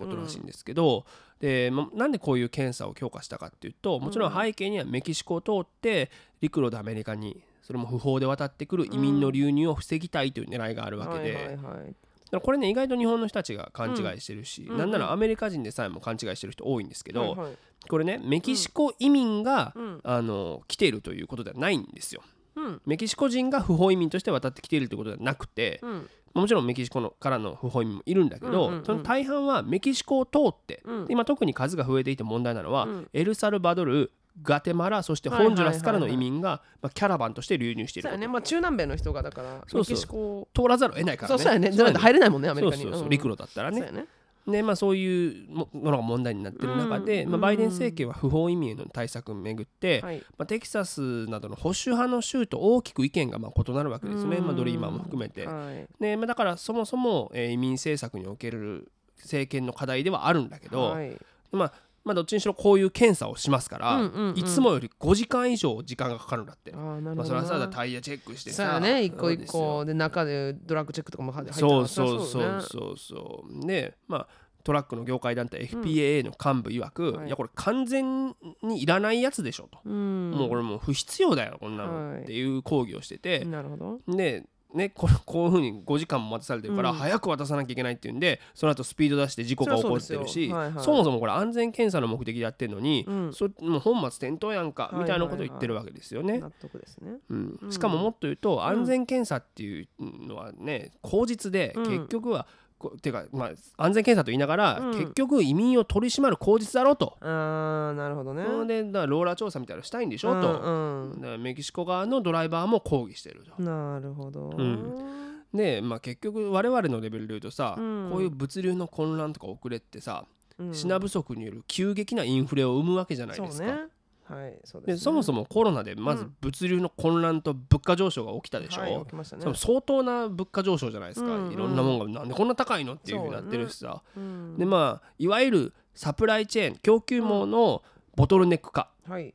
[0.00, 1.04] ことらしいんですけど、
[1.40, 4.34] でまなんでこういう検査を強化したかっていうともちろん。
[4.34, 11.54] 背景にはメキシコを通って陸路でアメリカにそれも不法で渡ってくる移民の流入を防ぎたいという狙いがあるわけで、はいはいはい。
[11.54, 11.96] だか
[12.32, 14.76] らこれね意外と日本の人たちが勘違いしてるし、うん。
[14.76, 17.52] なんならアメリカ人でさえも勘違いしてる人多いんですけど、はいはい。
[17.88, 20.00] これねメキシコ移民が、うん。
[20.02, 22.22] あの来ているということではないんですよ。
[22.56, 22.82] うん。
[22.86, 26.10] メキシコ人が不法移民として渡ってきているということではなくて、うん。
[26.34, 28.84] もちろんメキシコのからの不法移民もいるんだけど、うんうんうん。
[28.84, 31.06] その大半はメキシコを通って、うん。
[31.08, 33.08] 今特に数が増えていて問題なのは、うん。
[33.12, 34.10] エルサルバドル
[34.42, 38.08] ガテマラそしてホンジュラスからの移民が、まあ、キャラバンとして流入している。
[38.08, 38.32] ことそうやね。
[38.32, 39.92] まあ中南米の人がだからそうそう。
[39.92, 41.38] メキシコ通らざるを得ないからね。
[41.38, 41.70] そうそうやね。
[41.70, 42.82] じゃないと入れないもんねアメリカに。
[42.82, 43.78] そう陸路だったらね。
[43.78, 44.06] そうやね。
[44.46, 47.30] でまあ、そういうものが問題になっている中で、うん。
[47.30, 50.18] まあ、バイデン政権は不法移民への対策をめぐって、はい。
[50.38, 54.46] まあ、テキサスなどの保守派の州と大きく意見がまあ異なるわけですね、うん。
[54.46, 55.46] まあ、ドリーマーも含めて。
[55.46, 55.86] はい。
[56.02, 61.16] ねまあ、だからそもそも、えー移民政策における政権の課題ではあるんだけど、はい。
[61.52, 61.72] まあ、
[62.04, 64.38] まあどっちにしろこういう検査をしますから、うんうんうん。
[64.38, 66.72] いつもより5時間以上時間がかかるんだって。
[66.74, 72.62] あーなるまあ、それはさタイヤチェックしてそうね一個一そ個で中でドラッグチェックとかも入ってそうそうねそう。
[72.62, 74.26] そうそうでまあ
[74.62, 77.26] トラックの業界団体 FPAA の幹部曰く、はい。
[77.28, 80.32] い、やこれ完全にいらないやつでしょと、うん。
[80.32, 82.22] もうこれもう不必要だよこんなの、はい。
[82.22, 84.16] っていう抗議をしてて、なるほど。
[84.16, 86.96] でね、これ こういうふうに5時間も待たされてるから、うん。
[86.96, 90.74] 早く渡さなきゃいけないっていうんでその後スピード出して事故が起こってるしそ,、はいはい。
[90.74, 93.32] もそもこれ安全検査の目的でやってるのに、うん。
[93.32, 96.38] そもう本末転倒やんか、はいはいみたいなことを言ってるわけですよね。
[96.38, 97.18] 納得ですね。
[97.28, 97.58] うん。
[97.62, 97.72] うん。
[97.72, 101.84] しかももっと言うと安全検査っていうのはね口実でうん。
[101.86, 102.46] 結局は、
[102.80, 107.18] こてかまあ安全検査と言いながら、うん結局移民を取り締まる口実だろうと。
[107.20, 110.60] ああなるほどねでだからローラー調査みたいなのしたいんでしょ、と。
[110.60, 113.62] うんうんだからメキシコ側のドライバーも抗議してると。
[113.62, 120.24] なるほどうんで、まあ、結局我々のレベルで言うとさ、うんこういう物流の混乱とか遅れってさ、
[120.58, 123.66] うん品不足による急激なインフレを生むわけじゃないですか。
[123.68, 123.82] そうね
[124.30, 125.04] はいそうでですね。
[125.04, 126.36] そもそもコロナでまずうん。
[126.40, 129.52] 物流の混乱と物価上昇が起きたでしょ、はい起きましたね。
[129.54, 131.52] 相当な物価上昇じゃないですか、うんうん。
[131.52, 134.56] いろんなもんがなんでこんな高いのっていうふうになってるしさ、うん。
[134.56, 137.82] でまあいわゆるサプライチェーン供給網の
[138.16, 139.34] ボトルネック化、はい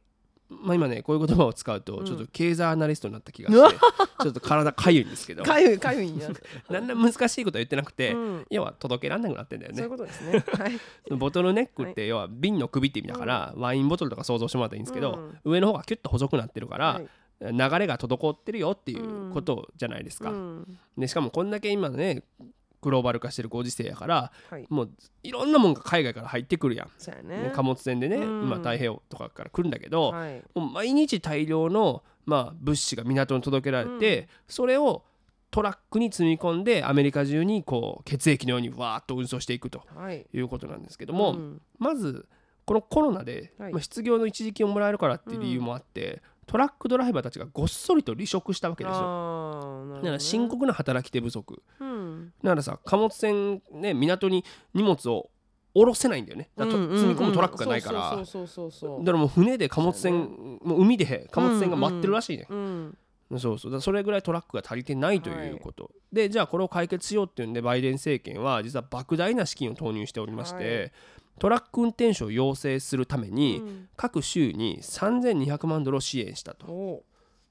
[0.62, 2.06] まあ、今ねこういう言葉を使うとうん。
[2.06, 3.78] ちょっと経済アナリストになった気がして、
[4.22, 5.44] ちょっと体かゆいんですけど。
[5.46, 6.30] かゆいかゆいんや。
[6.70, 8.46] なんだ難しいことは言ってなくて、うん。
[8.50, 9.78] 要は届けられなくなってんだよね。
[9.78, 10.44] そういうことですね。
[10.54, 10.80] はい。
[11.16, 17.08] ボトルネックって要は瓶の首って意味だから、ワインボトルとか想像してもらったらいいんですけど、上の方がキュッと細くなってるから、はい。
[17.42, 20.80] 流れが滞ってるよっていうことじゃないですか、うん。
[20.98, 22.24] でしかもこんだけ今ね
[22.86, 24.66] グローバル化してるご時世やからはい。
[24.70, 24.92] もう
[25.24, 27.52] いろんなもんが海外から入ってくるやん、ねね。
[27.54, 28.44] 貨物船でね、うん。
[28.44, 30.44] 今太平洋とかから来るんだけど、はい。
[30.54, 35.04] もう毎日大量の、まあ、物資が港に届けられて、それを
[35.50, 40.26] トラックに積み込んでアメリカ中にこう血液のようにわーっと運送していくとはい。
[40.32, 41.62] いうことなんですけども、うん。
[41.80, 42.28] まず
[42.66, 43.72] このコロナで、はい。
[43.72, 49.86] まあ、失業の一時金をもらえるからっていう理由もあって、トラックドライバーたちがごっそりと離職したわけですよ。
[49.88, 49.96] ね。
[49.96, 51.62] だから深刻な働き手不足。
[51.80, 52.34] うん。
[52.44, 55.30] だからさ貨物船ね港に荷物を
[55.74, 56.50] 下ろせないんだよね。
[56.56, 58.12] だ積み込むトラックがないから。
[58.12, 59.00] そうそうそうそうそう。
[59.00, 60.14] だからもう船で貨物船
[60.64, 62.98] もう海で貨物船が待ってるらしいね、うん
[63.40, 63.72] そうそう。
[63.72, 70.92] だからそれぐらいトラックが足りてないということ、でじゃあこれを解決しようっていうんでバイデン政権は実は莫大な資金を投入しておりまして、はい
[71.40, 73.90] トラック運転手を養成するために、うん。
[73.96, 76.68] 各州に3200万ドルを支援したと。
[76.68, 77.04] お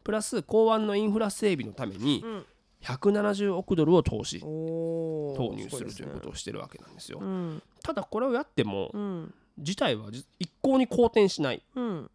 [0.02, 2.46] プラス港湾のインフラ整備のためにうん。
[2.82, 7.18] 170億ドルを投資投入するということをしてるわけなんですよ。
[7.20, 9.34] うんただこれをやってもうん。
[9.58, 11.56] 事態はじ一向に好転しない。
[11.56, 12.10] っうん。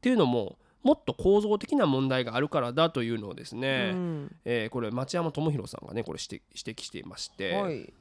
[0.00, 4.36] ていうのももっと構造的な問題があるからだというのをですね、うん。
[4.44, 7.92] えーこれ町山智博さんがねこれ指摘していまして、はい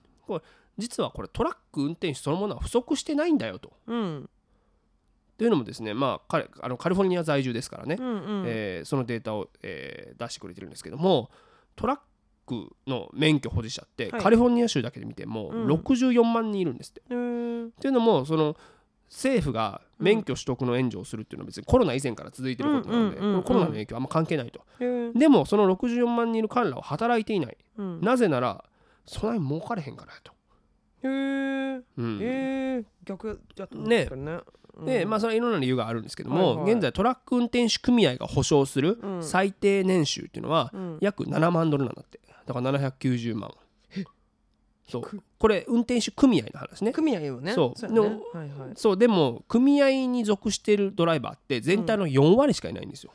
[0.77, 3.73] 実はこれトラック運転手そのものは不足してないんだよと。
[3.87, 4.29] うん
[5.37, 11.29] というのもですねまあ彼あのカリフォルニア在住ですからね、うんうんえーそのデータを、えー出してくれてるんですけども
[11.75, 11.99] トラッ
[12.45, 17.01] クの免許保持者って、はいカリフォルニア州だけで見てもうん64万人いるんですって。
[17.09, 18.55] へーっていうのもその
[19.09, 24.61] 政府が免許取得の援助をするっていうのは別にコロナ以前から続いてることなので、うんうんコロナの影響はあんま関係ないと。
[24.79, 27.57] でもその64万人いる彼らは働いていない。
[27.77, 28.63] うんなぜなら
[29.05, 30.33] そんなに儲かれへんからやと。
[31.05, 32.19] へへえうん。
[32.21, 34.39] えー、逆やったんねですかね。
[34.85, 36.73] でまあそれはいろんな理由があるんですけども、はいはい。
[36.73, 39.23] 現在トラック運転手組合が保証するうん。
[39.23, 40.97] 最低年収っていうのはうん。
[41.01, 42.19] 約7万ドルなんだって。
[42.45, 43.51] だから790万。
[44.87, 45.23] そう。
[45.39, 46.91] これ運転手組合の話ね。
[46.91, 47.53] 組合よね。
[47.53, 47.81] そう。
[47.81, 47.95] やね。
[47.95, 48.09] のは
[48.45, 48.71] いはい。
[48.75, 48.97] そう。
[48.97, 53.11] でも組合に属しているドライバーって全体の4割しかいないんですよ、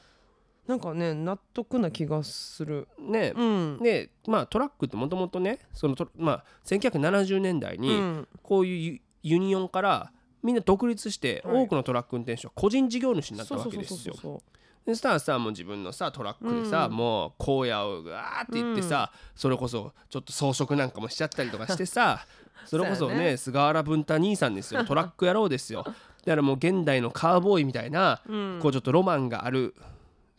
[0.66, 2.88] なんかね納得な気がする。
[2.98, 3.32] ね。
[3.36, 3.78] うん。
[3.82, 8.28] でまあトラックってもともとねそのと、まあ、1970年代うにん。
[8.42, 11.64] こういうユユニオンからみんな独立してはい。
[11.64, 14.14] 多くのトラック運転手は個人事業主になったわけですよ。
[14.14, 14.42] そ
[14.86, 16.96] でそしたらさもう自分のさトラックでさ、うん。
[16.96, 22.26] もう荒野をガーって言ってさ、それこそちょっと装飾なんかもしちゃったりとかしてさ
[22.64, 23.36] それこそねね。
[23.36, 24.84] 菅原文太兄さんですよ。
[24.84, 25.82] トラック野郎ですよ。
[26.24, 28.58] だからもう現代のカーボーイみたいな、うん。
[28.62, 29.74] こうちょっとロマンがある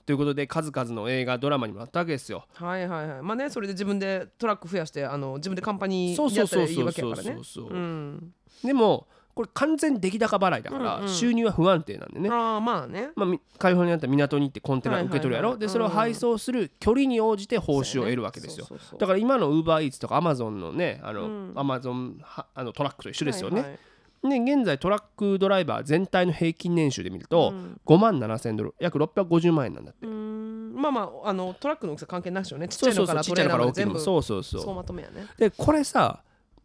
[0.06, 2.46] ということで数々の映画ドラマにもなったわけですよ。
[2.54, 3.22] はいはいはい。
[3.22, 6.68] まあねそれで自分でトラック増やしてあの自分でカンパニーやったらいいそうそう。
[6.68, 7.34] そうわけやからね。
[7.36, 8.34] そうそううん。
[8.64, 13.12] でもこれ完全出来高払いだから、収入は不安定なんでね、ああまあね。
[13.16, 18.68] まあ、みカリフォルニアだったら港に行ってコンテナ受け取るやろ、でそれを配送する距離に応じて報酬を得るわけですよ。
[19.00, 21.54] だから今のウーバーイーツとかアマゾンのねあの、うん。
[21.56, 23.80] アマゾンはあのトラックと一緒ですよね、はいはい
[24.24, 27.82] で現在トラックドライバー全体の平均年収で見ると、うん。
[27.86, 30.06] 5万7000ドル約650万円なんだって。
[30.06, 32.68] まあまああのトラックの大きさ関係なしよね。
[32.68, 34.00] ちっちゃいのからトレーラーまで全部。
[34.00, 34.62] そうそうそう。
[34.62, 35.26] そうまとめやね。
[35.38, 36.22] でこれさ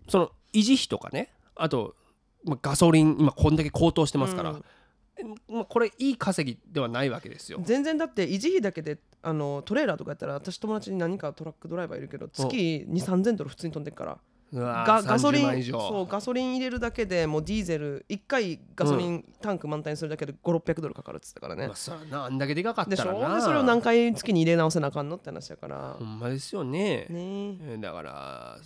[0.09, 1.95] その維持費とかねあと、
[2.45, 4.65] まあ、ガソリン今こんだけ高騰してますから、うん。
[5.49, 7.61] まあ、これいい稼ぎではないわけですよ。
[7.65, 14.19] 全然だって維持費だけであのトレーラーとかやったら私友達に何かトラックドライバーいるけど月2 3 0 0 0ドル普通に飛んでるから
[14.55, 15.73] ガガソリ30万以ン上。
[15.81, 21.67] そうガソリン入れるだけでもうディーゼル1回ガソリンタンク満タンにするだけで5600ドルかかるっつってたからね。
[21.67, 23.33] まあ、そあんだけでかかったらな。
[23.33, 23.35] ょ？
[23.37, 25.97] でそれを何回月に入れ直せなあかんのって話やから。
[25.99, 27.07] ほんまですよね。
[27.09, 27.59] ね。
[27.63, 28.59] えーだから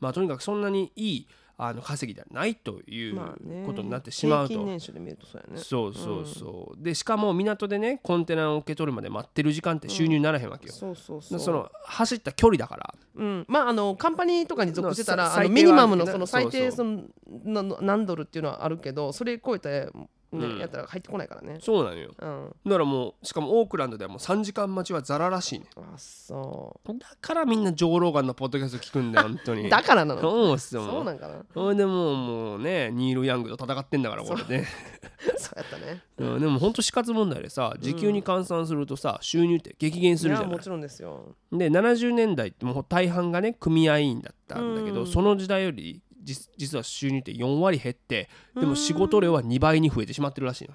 [0.00, 3.16] まあとにかくそんなにいいあの稼ぎではないという
[3.64, 11.40] ことになってしまうと、平均年収で見るとそうそうそうそう、でしかも港でねコンテナを受け取るまで待ってる時間って収入にならへんわけよ、そうそうそう。
[11.40, 12.94] その走った距離だから。
[13.16, 19.88] うん、まああのカンパニーとかに属してたらミニマムのねその最低そその何ドルっていうのはあるけどそれ超えて、
[20.32, 20.58] ねうん。
[20.58, 21.58] やったら入ってこないからね。
[21.60, 22.10] そうなのよ。
[22.18, 22.54] うん。
[22.64, 25.66] だからもうしかもオークランドではもう3時間待ちはザラらしいね。
[25.76, 29.68] あそだからみんなジョー・ローガンのポッドキャスト聞くんだよ 本当うに。
[29.68, 30.20] だからなの？
[30.20, 30.84] そうっすよ。
[30.84, 31.44] そうなんかな？
[31.52, 34.66] それでもうもうねニール・ヤングと戦ってんだからこれね
[35.38, 36.02] そうやったね。
[36.18, 36.40] うん。
[36.40, 40.50] でも本当死活問題でさ時給に換算するとさ収入って激減すいるじゃない。
[40.50, 41.34] やもちろんですよ。
[41.52, 45.06] で70年代ってもう大半がね組合員だったんだけど、うん。
[45.06, 50.74] その時代より実実は収入って4割減ってでも仕事量は2倍に増えてしまってるらしいの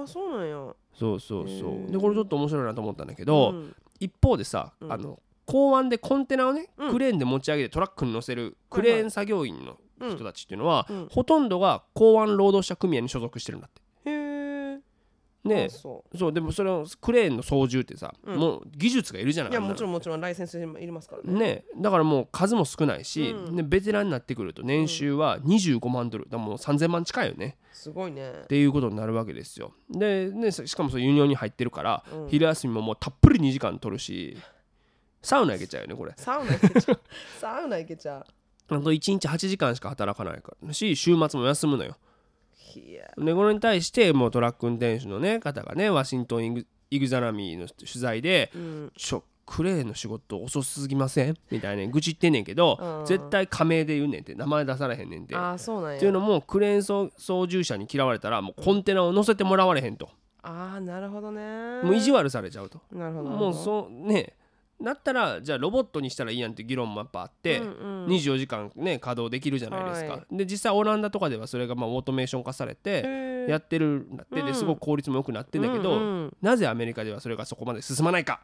[0.00, 0.74] ああそうなんや。
[0.98, 1.92] そうそうそう。
[1.92, 3.76] でこれちょっと面白いなと思ったんだけど、ん。
[4.00, 4.92] 一方でさ、うん。
[4.92, 6.90] あの港湾でコンテナをねうん。
[6.90, 11.08] クレーンで持ち上げてトラックに乗せるクレーン作業員の人たちっていうのは、うん。
[11.10, 13.82] ほとんどが港湾労働者組合に所属してるんだって。
[15.46, 18.38] ねそそうでもそれをクレーンの操縦ってさ、うん。
[18.38, 19.50] もう技術がいるじゃない。
[19.50, 21.38] ういやもちろんもちろんライセンスいりますからね。
[21.38, 23.56] ねだからもう数も少ないし、うん。
[23.56, 26.28] でベテランになってくると年収は25万ドル。
[26.28, 27.56] だもう3000万近いよね。
[27.72, 28.32] すごいね。
[28.44, 29.72] っていうことになるわけですよ。
[29.90, 32.28] でねしかもそのユニオンに入ってるから、うん。
[32.28, 34.36] 昼休みももうたっぷり2時間取るし
[35.22, 36.12] サウナ行けちゃうよねこれ。
[36.16, 37.00] サウナ行けちゃう。
[37.40, 38.24] サウナ行けちゃう。
[38.68, 40.72] あと1日8時間しか働かないから。
[40.72, 41.96] し週末も休むのよ
[42.80, 43.10] いや。
[43.16, 48.92] でこれに対してもうトラック運転手の、ね、方がねワシントンイグイグザラミーの取材でうん。
[48.96, 51.36] ちょクレーンの仕事遅すぎません？
[51.52, 53.06] みたいな愚痴ってんねんけど、うん。
[53.06, 55.36] 絶対加盟で言うねんって名前出されへんねんて。
[55.36, 55.96] ああそうなんや。
[55.98, 60.08] っていうのもクレーン操操縦者に嫌われたらもうコンテナを乗せてもらわれへんと、
[60.42, 61.80] ああなるほどね。
[61.82, 63.30] もう意地悪されちゃうと、なるほど。
[63.30, 64.34] もうそうね
[64.82, 68.06] だったらじゃあロボットにしたらいいやんって議論もやっぱあって、うんうん。
[68.06, 74.46] 24時間ね稼働できるじゃないですか、はで実際オランダとかではそれがまあオートメーション化されてやってるんだって、うん。
[74.46, 76.36] ですごく効率も良くなってんだけど、うんうん。
[76.42, 78.40] なぜアメリカではそれがそこまで進まないか。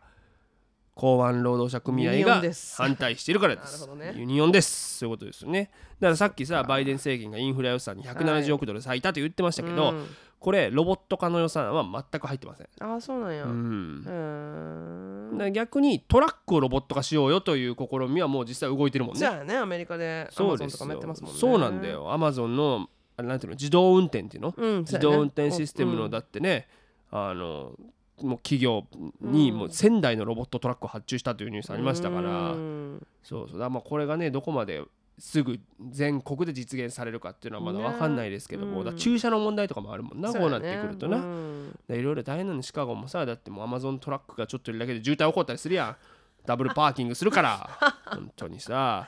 [0.95, 2.43] 港湾労働者組合が
[2.77, 3.89] 反対しているからです。
[4.15, 4.99] ユニオンです。
[4.99, 5.71] そういうことですよね。
[6.01, 10.07] だからさっきさバイデン政権がインフラ予算に170億ドル割いたと言ってましたけど、うん
[10.43, 13.45] これロボット化の予算は全く入ってません、ああそうなんや。
[13.45, 15.39] ううん。
[15.53, 19.21] 逆にトラックをロボット化しようよという試みはもう実際動いてるもんね。
[19.21, 20.87] じゃあねアメリカでアマゾンとかそうですよ。
[20.87, 21.39] もやってますもんね。
[21.39, 22.13] そうなんだよ。
[22.13, 26.67] アマゾンのあれなんていうの自動運転っていうの、うん自動運転システムのだだってね、
[27.13, 27.79] あの
[28.21, 28.85] もう企業
[29.21, 32.57] にもう1000台のロボットトラックを発注したというニュースありましたから、
[33.23, 33.61] そうそう。
[33.61, 34.83] だまあこれがねどこまで
[35.23, 41.79] すぐ全国で実現されるかっていうのはまだ分かんないですけども、ねだから駐車の問題とかもあるもんな、こうなってくるとな、うん。
[41.89, 45.97] でいろいろ大変なのシカゴもさだってもうアマゾントラックがちょっといるだけで渋滞起こったりするやん。
[46.45, 47.71] ダブルパーキングするから。
[48.11, 49.07] 本当にさ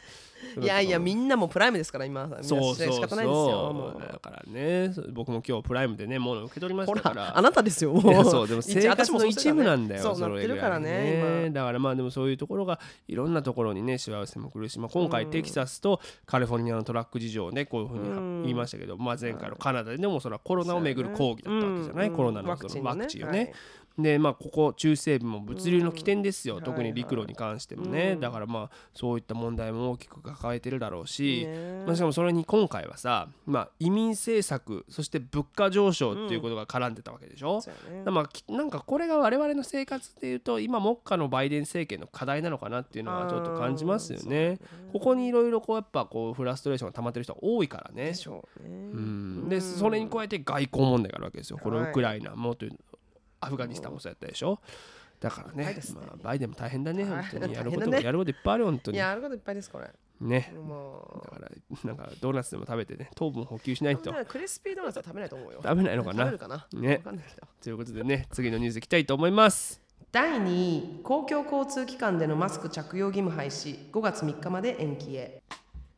[0.61, 7.14] いやいやみんなもプライムですから今そうそう仕方ないですよだからねそう僕も今日プライムでねもの受け取りましほたから。
[7.14, 22.16] らあなたですよそうで も生活の一部なんだよそうなってるからねだからまあでもそういうところがいろんなところにね幸せも来るし、まあ、今回テキサスとカリフォルニアのトラック事情をねこういうふうに言いましたけど、まあ、前回のカナダでもそれはコロナをめぐる抗議だったわけじゃない、うん。
[22.16, 23.52] コロナのそのワクチンをね。
[23.98, 28.20] でまあここ中西部も物流の起点ですよ、うん特に陸路に関してもね、はいはい。
[28.20, 38.04] だからまあそういった問題も大きく抱えてるだろうし、ねまあ、しかもそれに今回はさ、まあ、移民政策そして物価上昇っていうことが絡んでたわけでしょ、そうやね。
[38.04, 44.59] だまあきなんかこれが我々の生活でいうと今目下のバイデン政権の課題なのかなっていうのはちょっと感じますよね。
[44.92, 48.07] ここにいろいろこうやっぱこうフラストレーションが溜まってる人が多いからね。
[48.07, 48.14] で。
[48.14, 48.68] しょうね。
[48.68, 51.59] うん、でそれに加えて外交問題があるわけですよ。
[51.62, 52.72] このウクライナもという
[53.44, 54.61] アフガニスタンもそうやったでしょ？
[55.20, 55.80] だからねね。
[55.94, 57.54] まあ、バイデンも大変だね、はい本当に。
[57.54, 58.98] やることもやることいっぱいある本当に。
[58.98, 59.90] やることいっぱいですこれ。
[60.20, 60.52] ね。
[60.57, 61.50] もだから
[61.85, 65.61] なんかドーナツでも食べてね糖分補給しないうとクリスピードーナツは食べないと思うよ。
[65.62, 66.30] 食べないのかな？
[66.72, 67.02] ね。
[67.62, 69.80] ということでね次のニュースいきたいと思います。
[70.12, 73.90] 第2位公共交通機関でのマスク着用義務廃止。
[73.90, 75.42] 5月3日まで延期へ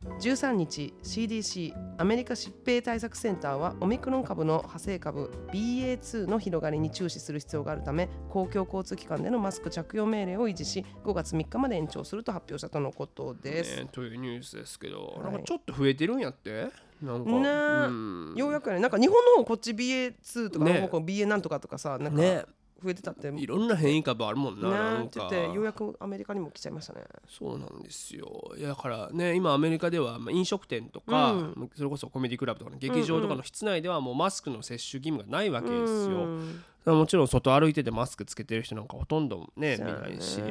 [0.05, 15.31] 13日 CDC アメリカ疾病対策センターはオミクロン株の派生株 BA.2 の広がりに注視する必要があるため公共交通機関でのマスク着用命令を維持し5月3日まで延長すると発表したとのことです、ね、というニュースですけど、はい。
[15.31, 16.67] なんかちょっと増えてるんやって？
[17.01, 18.33] なんか、ねうん。
[18.35, 18.81] ようやくやね。
[18.81, 22.43] なんか日本の方こっち BA.2 とか、ね BA なんとかとかさなんかね
[22.83, 23.31] 増えてたって。
[23.31, 27.01] ねいろんな変異株あるもんななんってってようやくアメリカにも来ちゃいましたね。
[27.27, 28.51] そうなんですよ。
[28.57, 31.71] いやだからね今アメリカではまあ飲食店とか、うん。
[31.75, 39.75] それこそコメディクラブとかの劇場とかの室内ではもうマスクの接種義務がないわけですよ、うんもちろん外歩いててマスクつけてる人なんかほとんどね。
[39.77, 40.41] 見ないし。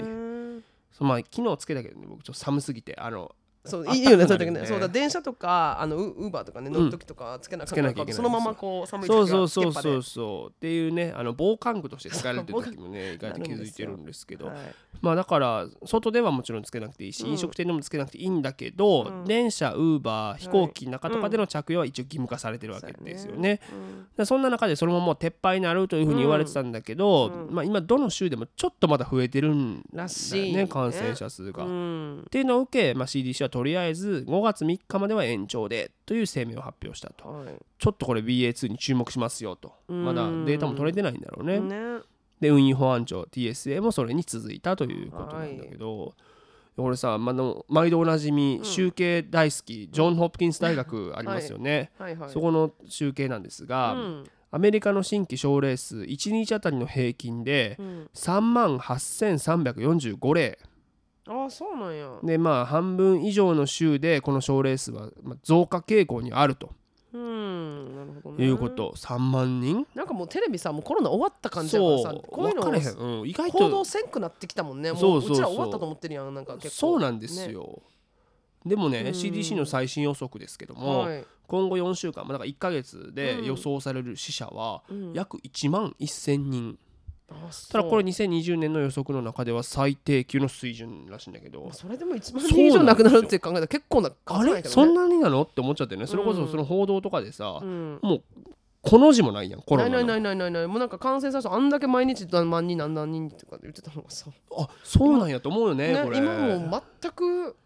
[0.92, 3.34] そうまあ昨日つけたけどね僕ちょっと寒すぎてあの
[3.66, 4.66] そういいよねそうだけどね。
[4.66, 9.72] そうだ電車とかあのウウーバーとかね乗る時とかつけなきゃいけないそのままこう寒い時そうがそうそう。
[9.72, 14.50] そうそうっていうねあの防寒具として使えるっていう時もね意外と気づいてるんですけど。
[15.02, 19.24] まあだから外ではもちろんつけなくていいし、うん飲食店でもつけなくていいんだけど、うん。
[19.24, 23.61] 電車ウーバー飛行機の中とかでの着用は一応義務化されてるわけですよね。
[24.24, 27.55] そんな中でそれももう撤廃になるというふうに言われてたんだけど、うん。
[27.55, 30.66] まあ、今どの州でもちょっとまだ増えてるんだよらしいね。
[30.66, 31.64] 感染者数が。
[31.64, 37.26] うっんていうのを受け、まあ、CDC はとりあえず5月3日までは延長でという声明を発表したと。
[37.26, 37.46] は
[37.78, 39.72] ちょっとこれ BA2 に注目しますよと。
[39.88, 40.04] うん。
[40.04, 41.56] まだデータも取れてないんだろうね。
[41.56, 42.00] いね。
[42.38, 46.12] で運輸保安庁 TSA もそれに続いたということなんだけど、
[46.76, 52.16] 俺さ、まあ、の毎度おなじみ集計大好き、ジョン・ホプキンス大学ありますよね、はい。
[52.16, 54.24] はいそこの集計なんですが、うん。
[54.50, 58.10] アメリカの新規症例数1日あたりの平均でうん。
[58.12, 60.58] 3万8345例
[61.28, 62.18] ああそうなんや。
[62.22, 66.70] でまあ半分以上の州でこの症例数はまあ増加傾向にあると。
[67.12, 68.44] うんなるほどね。
[68.44, 69.86] いうこと、3万人？
[69.94, 74.92] なんかもうテレビさもうコロナ終わった感じだからさこういうのうん、意外報道とせんくなってきたもんね。
[74.92, 75.32] もそううそうそう。
[75.32, 76.74] うちら終わったと思ってるやんなんか結構。
[76.74, 77.80] そうなんですよ、
[78.66, 79.06] でもね、うん。
[79.08, 81.24] CDC の最新予測ですけども、はい。
[81.46, 83.44] 今後4週間、まあ、だから1ヶ月でうん。
[83.46, 85.12] 予想される死者はうん。
[85.14, 86.78] 約1万1000人、
[87.72, 91.62] ただこれ2020年の予測の中では最低級の水準らしいんだけど。
[91.62, 95.42] まあそれでも1万人以上亡くなるって考えたら結構ななんやけどねそんなになの？
[95.42, 96.06] って思っちゃってね。
[96.06, 97.98] それこうんそその報道とかでさ、うん。
[98.02, 98.22] もう
[98.82, 99.94] この字もないやんコロナの。
[99.96, 100.66] ないないないないない。
[100.68, 106.18] もうなんか感染者数あんだけ毎日何万人何何人とか言ってたのがさ、あそうなんやと思うよねねこれ。
[106.18, 107.56] 今もう全く、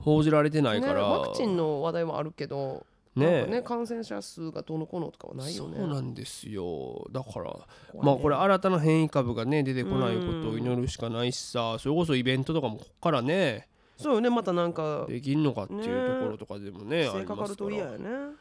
[0.00, 2.84] 報じられてないね、から、ワクチンの話題はあるけど
[3.16, 5.76] ねね感染者数がどうのこうのとかはないよね。
[5.78, 7.06] そうなんですよ。
[7.10, 7.60] だから、ね。
[8.00, 18.36] まあこれ新たな変異株がね出てこないことを祈るしかないしさそれこそイベントとかもこっからねそうよねまたなんかできんのかっていうところとかでもねあ規制かかるりますからね。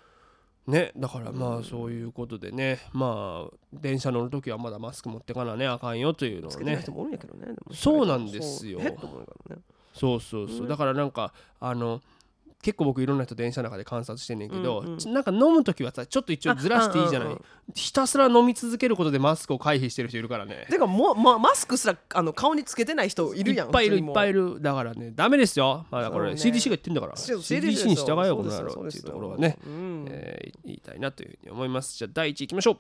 [0.67, 6.83] ねだからまあそういうことでねまあ電車乗る時はまだマスク持ってかなねあかんよというのをね。
[7.71, 8.79] そうなんですよ。
[8.81, 8.89] そう
[9.93, 12.01] そうそうそう、ねだからなんかあの
[12.65, 14.97] 結構僕いろんな人電車の中で観察してんねんけど、うんうん。
[14.97, 17.43] ちなんか飲む時はさちょっと一応ずらしていいじゃない、あうんうん。
[17.75, 20.65] ひたすら飲み続けることでマスクを回避してる人いるからね。
[20.67, 25.11] てかもう、ま、マスクすらあの顔につけてない人いるやんいっぱいいるいっぱいいるるだからね。
[25.13, 25.85] ダメですよ。
[25.91, 26.41] まだこれ、ね。
[26.41, 27.13] CDC が言ってんだから。
[27.13, 30.05] CDC に従えよこの野郎っていうところはね、うん。
[30.09, 31.95] えー言いたいなというふうに思います。
[31.95, 32.77] じゃあ第1位いきましょう。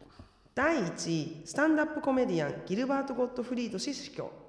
[0.55, 4.44] 第1位スタンダップコメディアンギルバート・ゴットフリード氏死去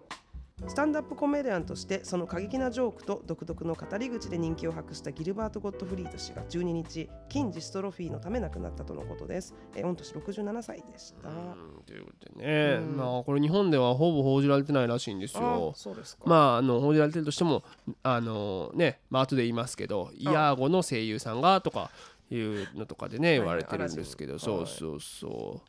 [0.64, 9.54] スタンダップコメディアンとしてその過激なジョークと独特の語り口で人気を博したギルバート・ゴッドフリード氏が12日筋ジストロフィーのため亡くなったとのことです。
[9.74, 11.28] えー御年67歳でした。
[11.28, 15.78] うんということでね、うんまあこれ日本ではほぼ報じられてないらしいんですよあ。
[15.78, 16.22] そうですか。
[16.24, 17.62] まあ、あの報じられてるとしても
[18.02, 21.90] あのね、まあ後で言いますけどイヤーゴの声優さんがとか
[22.30, 25.62] いうのとかでねい言われてるんですけど、そうそうそ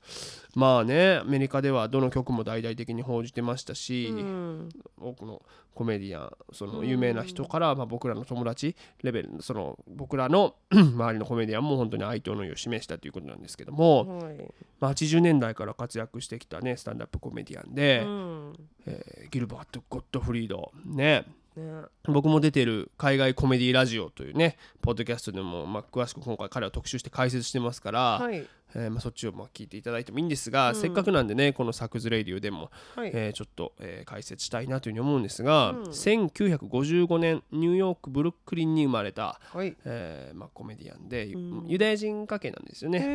[0.55, 0.59] う。
[0.59, 4.69] まあねアメリカではどの曲も大々的に報じてましたし、うん。
[4.99, 5.41] 多くの
[5.75, 14.37] コメディアンその有名な人から、まあ、僕らの友達レベルその僕らの 周りのコメディアンも本当に哀悼の意を示したということなんですけども、はい。
[14.79, 18.53] まあ、80年代から活躍してきたねスタンダップコメディアンで、うん。
[18.87, 21.25] えーギルバート・ゴッドフリードね
[21.57, 28.45] ね、僕も出てる海外コメディラジオというねポッドキャストでも、まあ、詳しく今回彼を特集して解説してますから、はい
[28.75, 33.11] えーまあ、そっちをまあ聞いていただいてもいいんですが、うんせっかくなんでねこの Saku's Radio でも、はい。
[33.13, 39.75] えーちょっと、えー解説したいなというふうに思うんですが、うん1955年ニューヨークブルックリンに生まれた、はい。
[39.85, 43.05] えーまあ、コメディアンで、うんユダヤ人家系なんですよへね。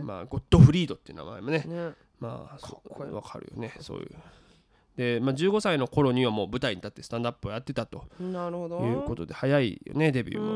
[0.00, 1.92] ーまあ、ゴッドフリードっていう名前もねね。
[2.20, 4.10] まあわかるよねそういう。
[4.98, 8.80] で、まあ、15歳の頃にはもう舞台に立ってスタンダップをやってたとなるほど。
[8.80, 10.52] いうことで早いよねデビューも。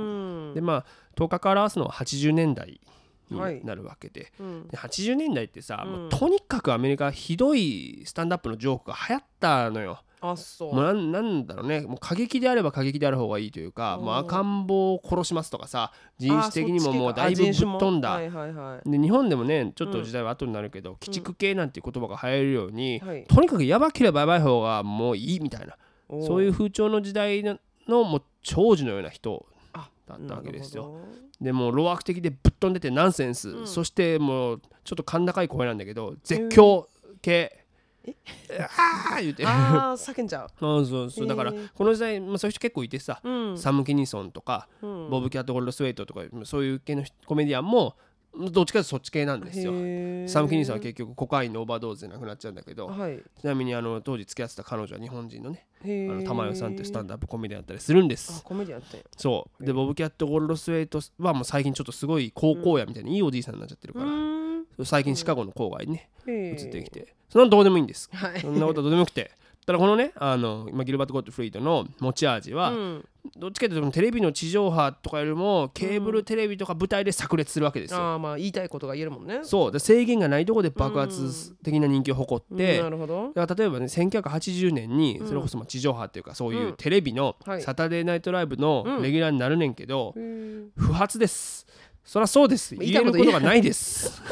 [0.49, 0.85] うんでまあ
[1.17, 2.81] 10日から表すのは80年代
[3.31, 10.01] はいになるわけで,、うんで80年代ってさ、うんもうとにかくアメリカひどいスタンダップのジョークが流行ったのよ。
[10.23, 10.75] あ、そう。
[10.75, 11.81] もうなんなんだろうね。
[11.81, 14.05] もう過激であれば過激である方がいいというか、うん。
[14.05, 18.91] もう赤ん坊を殺しますとかさ人種的にももうだいぶぶっ飛んだ、はいはいはい。
[18.91, 23.25] で日本でもねちょっと時代は後になるけど、鬼畜系なんていう言葉が流行るように、はい。
[23.25, 25.77] とにかくやばければやばい方がもういいみたいな。
[26.27, 27.59] そういう風潮の時代の
[27.89, 31.01] のもう長寿のような人あだったわけですよ。
[31.41, 33.67] でもう路悪的でぶっ飛んでてナンセンス、うん。
[33.67, 36.87] そしてもうちょっと甲高い声なんだけど絶叫
[37.23, 37.62] 系、
[38.59, 40.49] ああ言うてああ、叫んじゃう。
[40.59, 43.59] そうそうそうだからこの時代、まあ、そういう人結構いてさ、うん。
[43.59, 47.97] サム・キニソンとか、うんボブ・キャット・ゴールド・スウェイトとかそういう系のコメディアンも
[48.51, 49.73] どっちかというとそっち系なんですよ。
[50.27, 53.21] サム・キニソンは結局コカインのオーバードーズで亡くなっちゃうんだけどはい。
[53.41, 57.13] ちなみにあの当時付き合ってた彼女は日本人のねあへの玉代さんってスタンド。
[57.13, 58.43] ダップコメディアンだったりするんであ、す。
[58.43, 59.05] コメディアンって。
[59.19, 64.42] そうでボブ・キャット・ゴールド・スウェイトはもう最近ちょっとすごい高校やみたいないいおじいさんになっちゃってるうから。
[64.85, 66.91] 最近シカゴの郊外にね移移ってき。
[66.91, 67.15] て。
[67.29, 68.11] そんなのどうでもいいんです。
[68.13, 68.41] はい。
[68.41, 69.31] そんなことはどうでもよくて。
[69.65, 73.09] ただこのねあの今ギルバート・ゴッド・フリードの持ち味は、うん。
[73.37, 79.39] どっちかというとテレビの地上波とかよりもケーブルテレビとか舞台で炸裂するわけですよ、ああ、まあ言いたいことが言えるもんね。
[79.45, 79.73] そう。
[79.73, 83.33] で制限がないところで爆発的な人気を誇って、うんなるほど。
[83.37, 87.63] 例えばね1980年にそれこそまあ地上波っていうかそういうテレビのはい。
[87.63, 89.03] サタデーナイトライブのうん。
[89.03, 90.13] レギュラーになるねんけど
[90.77, 91.67] 不発です
[92.05, 92.75] そりゃそうです。
[92.75, 94.23] 言えることがないです。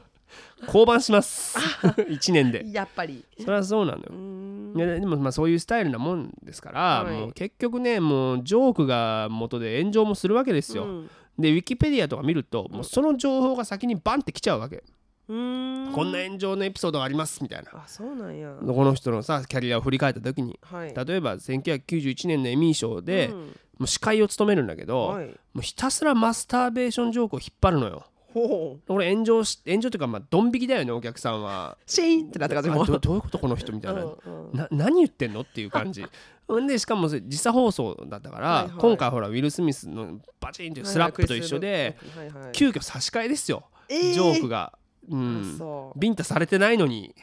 [0.66, 1.58] 降板します。
[1.58, 2.64] 1年で。
[2.70, 3.24] やっぱり。
[3.38, 4.72] そりゃそうなん。
[4.76, 7.14] いやでもまあそういうスタイルなもんですから、はい。
[7.14, 11.10] もう結局ねもうジョークが元で炎上もするわけですよ、うん。
[11.38, 14.84] でウィキペディアとか見るともうその情報が先にバンってきちゃうわけ、
[15.26, 17.70] こんな炎上のエピソードがありますみたいな。
[17.74, 18.54] あ、そうなんや。
[18.60, 20.58] この人のさキャリアを振り返った時に。
[20.62, 20.94] はい。
[20.94, 25.26] 例えば1991年のエミー賞で、うんもう司会を務めるんだけど、はい。
[25.26, 28.04] もうひたすらマスターベーションジョークを引っ張るのよ。
[28.34, 28.86] ほう。
[28.86, 31.78] これ炎上し炎上というかまあドン引きだよねお客さんは。
[31.86, 34.56] シーンってなった感じどどういうことこの人みたいな、うんうん。
[34.56, 36.04] な何言ってんのっていう感じ。
[36.66, 38.72] でしかも時差放送だったから、はいはい。
[38.78, 42.28] 今回ほらウィル・スミスのバチンというスラップと一緒で、はい。
[42.28, 42.52] はいはい。
[42.52, 44.12] 急遽差し替えですよ、えー。
[44.12, 44.74] ジョークが、
[45.08, 47.14] うあん、そビンタされてないのに。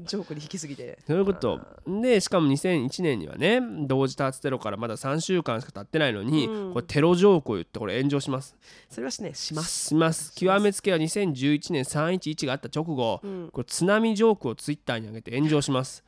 [0.00, 0.98] ジョークに引きすぎて。
[1.06, 1.60] そういうこと。
[1.86, 6.72] でしかも2001年にはね同時多発テロからまだ3週間しか経ってないのに、うん。
[6.72, 8.56] これテロジョークを言ってこれ炎上します。
[8.90, 9.88] それはしねします。
[9.88, 10.34] します。
[10.34, 13.48] 極めつけは2011年311があった直後、うん。
[13.52, 16.04] これ津波ジョークをツイッターに上げて炎上します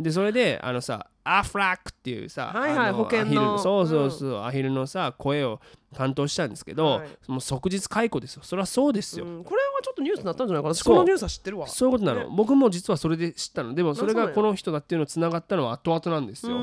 [0.00, 3.54] でそれであのさアフラックっていうさ、はいはい保険の。
[3.54, 5.60] アヒルそうそうそう、アヒルのさ声を
[5.94, 7.08] 担当したんですけど、はい。
[7.28, 8.42] もう即日解雇ですよ。
[8.42, 10.74] それはそうですよ、うんこれはちょっとニュースになったんじゃないかな。
[10.74, 11.66] このニュースは知ってるわ。
[11.66, 12.34] そういうことなの、ね。
[12.34, 13.74] 僕も実はそれで知ったの。
[13.74, 16.56] でもそれがこの人だっていうのをつながったのは後々なんですうよ、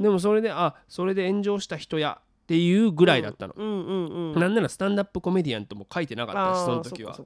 [0.00, 7.18] でもそれであそれで炎上した人やっていうぐらいだったの、うんうんうんなんならスタンダップコメディアンとも書いてなかったしその時は。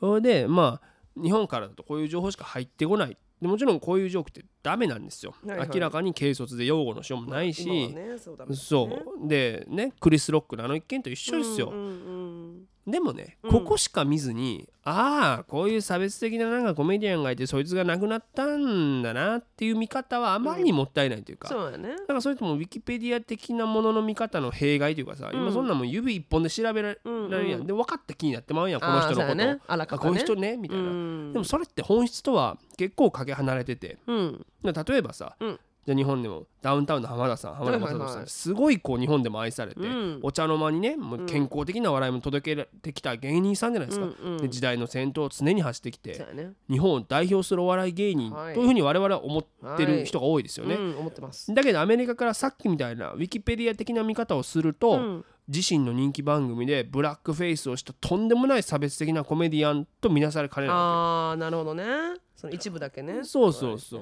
[0.00, 3.16] それでまあ日本からだとこういう情報しか入ってこない。
[3.40, 5.68] でもちろんこういうジョークってダメなんですよ、はいはい。
[5.72, 9.28] 明らかに軽率で擁護のしようもないし、今はねそうだね。
[9.28, 13.50] でねクリス・ロックのあの一件と一緒ですよ、うんうんでもねうん。
[13.50, 21.90] ここしか見ずに、ああこういう差別的ななんかコメディアンがいてそいつが亡くなったんだなっていう見方はあまりにもったいないというか、そうやね。
[21.90, 25.40] だからそれともウィキペディア的なものの見方の弊害というかさ、うん。
[25.40, 30.08] 今そんなもん指一本で調べられうんるやん、うんで分かった気になってまうやんこの人のこと、ねあらかたね。
[30.08, 31.32] あこういう人ねみたいな、うん。
[31.32, 33.98] でもそれって本質とは結構かけ離れてて。
[34.06, 34.46] うん。
[34.62, 35.36] 例えばさ、
[35.88, 38.16] うんじゃあ日本でもダウンタウンの浜田さん浜田さん、はいはい。
[38.16, 40.20] はいすごいこう日本でも愛されて、うん。
[40.22, 46.26] お茶の間にねもう健康的な笑いも届けてきた芸人さんじゃないですか、うんうんで時代の先頭を常に走ってきて
[46.70, 51.52] 日本を代表するお笑い芸人はいというふうに我々は思ってる人が多いですよね、うん、思ってます。
[51.54, 55.24] だけどアメリカからさっきみたいなウィキペディア的な見方をすると、うん。
[55.48, 61.84] 自身の人気番組でブラックフェイスをしたとんでもない差別的なコメディアンと見なされかねないわああなるほどね。
[62.36, 63.20] その一部だけね。
[63.20, 63.98] けそうそうそ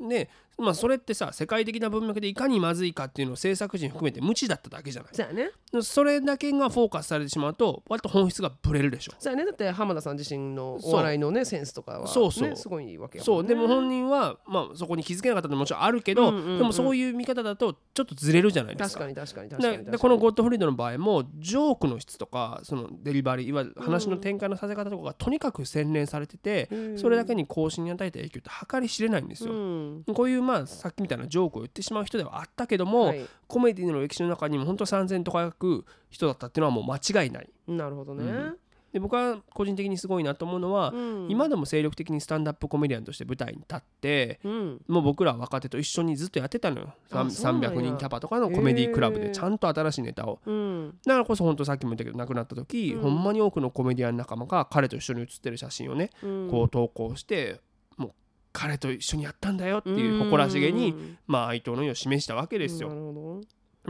[0.00, 0.08] う。
[0.08, 0.28] で
[0.58, 5.10] まあそれってさ世界的な文脈でいかにまずいかっていうのを制作陣含めて無知だっただけじゃない。
[5.12, 5.50] そうやね。
[5.82, 9.12] それだけがフォーカスされてしまうと割と本質がブレるでしょ。
[9.18, 9.44] そうやね。
[9.44, 12.56] だって浜田さん自身のお笑いのねセンスとかは、ね、そうそう。
[12.56, 13.46] すごいわけやそう。
[13.46, 16.58] でも本人人は、まあ、そこに気づけなかったのももちろんあるけど、うんうんうん。
[16.58, 19.04] でもそういう見方だとちょっとずれるじゃないですか。
[19.04, 19.92] 確かに確かに確かにで確かに。
[19.92, 29.52] でこのゴッドフリードの場合もジョークの質とかそのデリバリーいわゆる話の展開のさせ方とかがとにかく洗練されてて、うんそれだけに更新に与えた影響って計り知れないんですよ。
[29.52, 33.26] うんこういうまあさっきみたいなジョークを言ってしまう人ではあったけども、はい。
[33.46, 37.50] コメディの歴史の中にも本当三千と輝く人だったっていうのはもう間違いない。
[37.66, 38.56] なるほどね、うん。
[38.94, 41.26] で僕は個人的にすごいなと思うのは、うん。
[41.28, 44.80] 今でも精力的にスタンダップコメディアンとして舞台に立ってうん。
[44.88, 46.94] もう僕ら若手と一緒にずっとやってたのよ。
[47.10, 50.40] あそうなんや300人キャパとかのコメディクラブでちゃんと新しいネタを。
[50.46, 53.02] うんだからこそ本当さっきも言ったけど亡くなった時、うん。
[53.02, 56.48] ほんまに多くのコメディアン仲間が彼と一緒に写ってる写真をね、うん。
[56.50, 57.60] こう投稿して
[57.98, 58.12] もう
[58.52, 61.18] 彼と一緒にやったんだよっていう誇らしげに、うん。
[61.26, 62.88] まあ哀悼の意を示したわけですよ。
[62.88, 62.94] な。
[62.94, 63.40] るほど。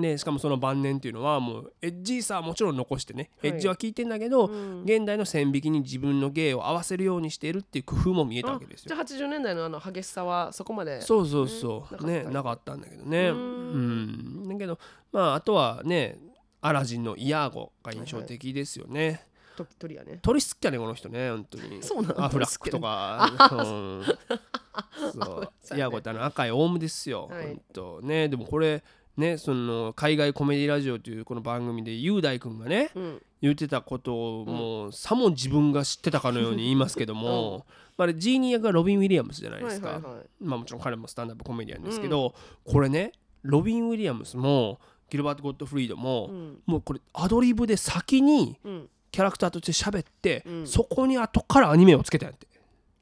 [0.01, 3.51] でしかもその晩年っていうのはもうエッジーさはもちろん残してね、はい。
[3.51, 4.83] エッジは聞いてんだけど、うん。
[4.83, 8.89] 現代の線引きに自分の芸を合わせるようにしているっていう工夫も見えたわけですよ。
[8.89, 8.99] じゃ。
[8.99, 11.01] あ80年代のあの激しさはそこまで。
[11.01, 12.07] そうそうそう。
[12.07, 13.31] ねねなかったんだけどね。
[13.31, 14.45] ううん。
[14.45, 14.79] んだけど
[15.13, 16.19] まああとはね
[16.61, 19.28] アラジンのイヤーゴが印象的ですよね、と
[19.65, 20.19] 鳥やね。
[20.23, 21.83] 鳥好きやねこの人ね本当に。
[21.83, 25.53] そうなのアフラックとか、うん、そう。
[25.61, 27.47] そうイヤーゴってあの赤いオウムですよ、はい。
[27.47, 28.29] 本当ね。
[28.29, 28.83] でもこれ
[29.17, 33.23] ねその海外コメディラジオというこの番組で雄大君がねうん。
[33.41, 40.25] 言ってたことをもうさも自分が知ってたかのように言いますけども、 まああれジーニー役がロビン・ウィリアムスじゃないですか、はいはいはい。
[40.41, 42.35] まあもちろん彼もスタンダップコメディアンですけど、
[42.65, 46.63] これねロビン・ウィリアムスもギルバート・ゴッドフリードも、うん。
[46.67, 50.67] もうこれアドリブで先にうんキャラクターとして喋って、うん。
[50.67, 52.47] そこに後からアニメをつけたんやって。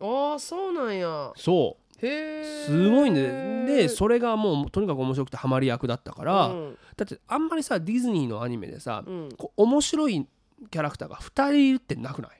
[0.00, 1.32] ああそうなんや。
[1.36, 2.10] そへう
[2.42, 3.64] えすごいね。
[3.66, 6.78] でそれがもうとにかく面白くてハマり役だったから、うん。
[6.96, 9.28] だってあんまりさディズニーのアニメでさ、うん。
[9.36, 10.26] こう面白い
[10.70, 12.30] キャラクターが2人いるってなくない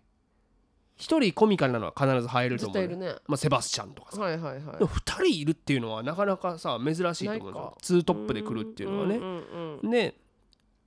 [0.98, 3.14] ？1人コミカルなのは必ず入ると思うね。
[3.26, 4.22] まあ、セバスチャンとかさ。
[4.22, 4.78] はいはいはい。
[4.78, 7.60] でも2人いるっていうのはなかなかさ珍しいと思うないか。
[7.60, 9.20] のツートップで来るっていうのはね。
[9.90, 10.14] で、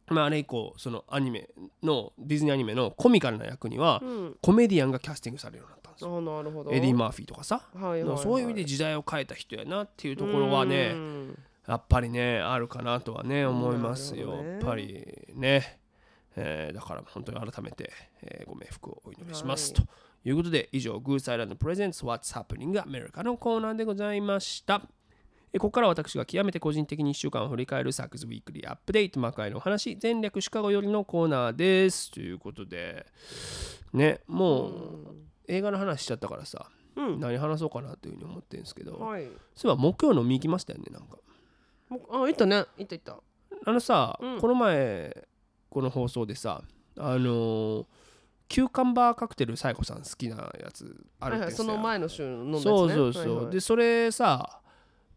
[0.10, 1.50] まあ、あれ以降そのアニメ
[1.84, 4.38] のディズニーアニメのコミカルな役にはうん。
[4.42, 6.22] コメディアンがキャスティングされるようになったんですよ。
[6.22, 6.72] なるほど。
[6.72, 7.62] エディ・マーフィーとかさ。
[7.74, 11.40] はいはいはいそういう意味で時代を変えた人やなっていうところはねうん。
[11.68, 14.52] やっぱりねあるかなとはね思いますよ、ね。
[14.54, 15.06] やっぱり
[15.36, 15.80] ね、
[16.36, 17.92] えーだから本当に改めて、
[18.24, 19.86] えーご冥福をお祈りします、はい。
[19.86, 24.76] ということで以上グースアイランドプレゼンツ What's Happening America のコーナーでございました。
[24.76, 24.99] えー
[25.54, 32.12] ここからは私が極めて個人的に1週間を振り返るサックスウィークリーアップデート魔界のお話全略シカゴよりのコーナーです。
[32.12, 33.08] ということで
[33.94, 34.72] ねもう
[35.48, 37.20] 映画の話しちゃったからさうん。
[37.20, 39.28] 何話そうかなというふうに思ってるんですけど、はい。
[39.56, 41.18] そういえば木曜の見行きましたよねなんか。
[42.12, 42.66] あ行ったね。
[42.78, 43.18] 行った行った。
[43.66, 44.40] あのさ、うん。
[44.40, 45.28] この前
[45.70, 46.62] この放送でさ
[46.98, 47.86] あのー
[48.48, 52.72] キューカンバーカクテルサイコさん好きなやつあるはいはいそんですよ、の前の週飲んだやつね。
[52.72, 53.54] そうそうそう、はいはい。
[53.54, 54.60] でそれさ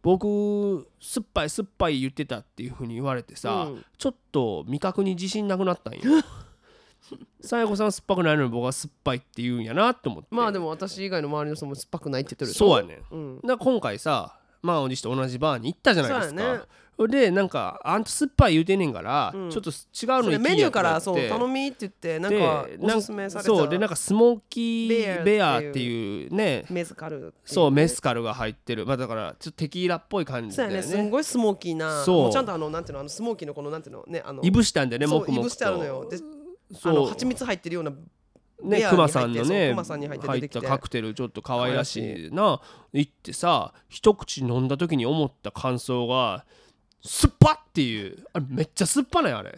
[0.03, 3.85] 僕酸っぱい酸っぱい言ってたっていうふうに言われてさ、うん。
[3.97, 6.01] ちょっと味覚に自信なくなったんよ。
[7.41, 10.27] サイコさん酸っぱくないのに僕は酸っぱいって言うんやなって思って。
[10.29, 13.15] まあでも私以外の周りの人も酸っぱくないって言ってるそうやねん。
[13.15, 13.35] うん。
[13.37, 16.39] だから今回さまあおじと同じバーに行ったじゃないですか。
[16.39, 16.63] そうやね
[17.07, 19.49] でなんかあんた酸っぱい言うてんねんから、うん。
[19.49, 26.65] ちょっと違うそのにれメニューからそう頼みって言ってなんかでおすすめされたそうでなんかスモーキーベアっていうね。
[26.69, 27.31] メズカルね。
[27.45, 28.85] そうメスカルが入ってる。
[28.85, 30.75] まあだからちょっとテキーラっぽい感じだよね。
[30.75, 30.87] やね。
[30.87, 32.21] すんごいスモーキーなそう。
[32.23, 36.09] もうちゃんとあのなんていうのあのスモーキーのこのなんていうのねあのいぶしたんでねそうもくもくいぶしてあるのとよ。
[36.09, 36.19] であ
[36.77, 36.93] そう。
[36.93, 37.91] の蜂蜜入ってるような
[38.63, 42.61] ねクマさんのねクマさんに入ったカクテルちょっと可愛らしいな。
[42.93, 46.45] 行ってさ一口飲んだ時に思った感想が
[47.05, 48.25] 酸っぱっていう。
[48.33, 49.57] あれめっちゃ酸っぱないあれ。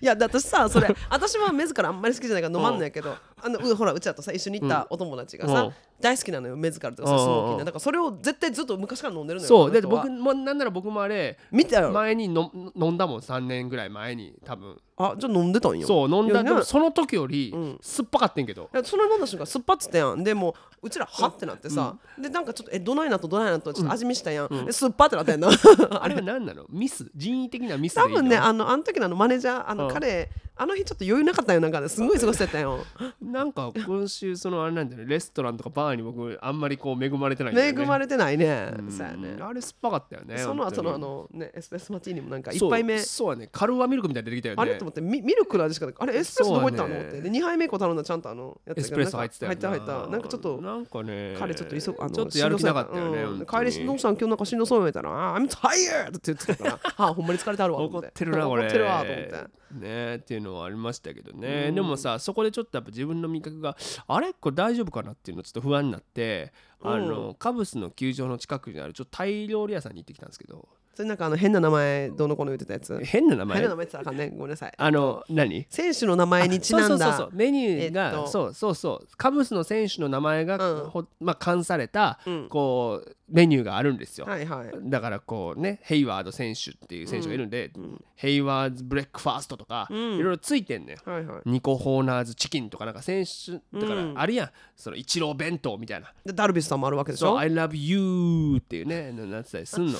[0.00, 3.16] いやだ私さそれ私は自らあんまり好きじゃないから飲まんのやけど。
[3.42, 5.72] あのうほらうちだとさ一緒に行ったお友達がさ、うん。
[6.00, 7.64] 大好きなのよメズカルとかさうんスモーキーうんな。
[7.64, 9.70] だからそれを絶対ずっと昔から飲んでるのよそう。
[9.70, 14.76] だって僕もなんなら僕もあれ見てやろ前にの飲んだもん3年ぐらい前に多分。
[14.96, 15.86] あじゃあ飲んでたんよ。
[15.86, 17.78] そう飲んだでもその時よりうん。
[17.80, 18.70] 酸っぱかってんけど。
[18.72, 20.22] いやそれ飲んだ瞬間酸っぱっつってやん。
[20.22, 25.48] でもううちらはってなってさ、でなんかちょっとえどないなとどないなとちょっと味見したやん、え酸っぱってなってんの。
[25.48, 26.64] あれは何なの？
[26.68, 27.08] ミス？
[27.14, 28.14] 人為的なミスでいいの？
[28.16, 29.94] 多分ねあのあの時のマネージャーあの、うん。
[29.94, 31.60] 彼あの日ちょっと余裕なかったよ。
[31.60, 32.80] なんかねすごい過ごしてたよ。
[33.20, 37.68] なんか今週そのあれなんだよねレストランとかバーに僕あんまりこう恵まれてないね。
[37.68, 38.72] 恵まれてないね。
[38.78, 38.90] うん。
[38.92, 39.38] そうやね。
[39.40, 43.48] あれ酸っぱかったよねその後のあ本のねエスプレッソマティーニもなんか一杯目そうそうやね。
[43.50, 44.62] カルーアミルクみたいに出てきたよね。
[44.62, 47.08] あれと思ってミミルクの味しかあれエスプレッソどこ行ったのね。
[47.08, 47.20] って。
[47.22, 53.46] で2杯目以降頼んだらちゃんとあのやつエスプレッソ入ってたよ入った入ったなんかちょっとなんかね彼ちょっと急ぐあのちょっとやる気なかったよねうん。
[53.46, 56.78] 帰りどうしたん今日なんかしんどそう言われたら「あ I'm tired!」って言ってたから
[57.08, 57.62] 「あほんまに疲れて。
[57.62, 58.62] あるわ」怒ってるなこれ。
[58.64, 61.74] 怒ってるわと思ってねっていうのはありましたけどね、うん。
[61.74, 64.32] でもさそこでちょっとやっぱ自分の味覚があれ？
[64.32, 66.52] これ大丈夫かなっていうのちょっと不安になって、
[66.82, 72.98] あのカブスの球場の近くにあるちょっとタイ料理屋さんに行ってきたんですけどそれなんかあの変な名前どうのこうの言ってたやつ？
[73.04, 73.58] 変な名前？
[73.58, 74.30] 変な名前言ってたらあかんね。
[74.30, 74.72] ごめんなさい。
[74.76, 75.66] あの何？
[75.70, 76.88] 選手の名前にちなんだ。
[76.88, 79.08] そうそうそうメニューが、えっとそうそうそう。
[79.16, 80.90] カブスの選手の名前が、うん。
[80.90, 82.48] ほまあ、冠された、うん。
[82.48, 84.70] こうメニューがあるんですよ、はいはい。
[84.90, 87.70] だからこうねヘイワード選手っていう選手がいるんで、
[88.14, 89.96] Heyward's Breakfast とか、うん。
[90.16, 91.40] いろいろついてんのよはいはい。
[91.46, 94.18] Nico Hoerner's チキンとかなんか選手だからうん。
[94.18, 96.12] あるやん、そのイチロー弁当みたいな。
[96.26, 99.98] でダルビッシュさんもあるわけでしょ？I love you っていうねなってたりすんの、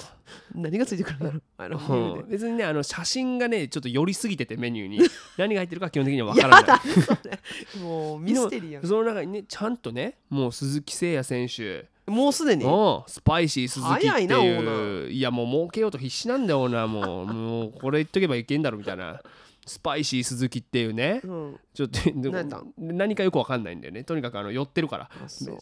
[0.55, 1.43] 何がついてくるんだろう？
[1.59, 2.29] あのうん。
[2.29, 5.01] 別にねあの写真がねちょっと寄りすぎててメニューに。
[5.37, 6.81] 何が入ってるか基本的には分からない。
[7.83, 11.91] もうミステリーその中にねちゃんとねもう鈴木誠也選手。
[12.07, 12.65] もうすでに。
[13.07, 16.89] スパイシー鈴木って早いういやもう儲けようと必死なんだよオーナー。
[16.89, 19.21] もうもうこれ言っとけばいけんだろみたいな
[19.65, 21.21] スパイシー鈴木っていうね。
[21.23, 21.61] うん。
[21.73, 24.03] ちょっとで何かよくわかんないんだよね。
[24.03, 25.11] とにかくあの寄ってるから。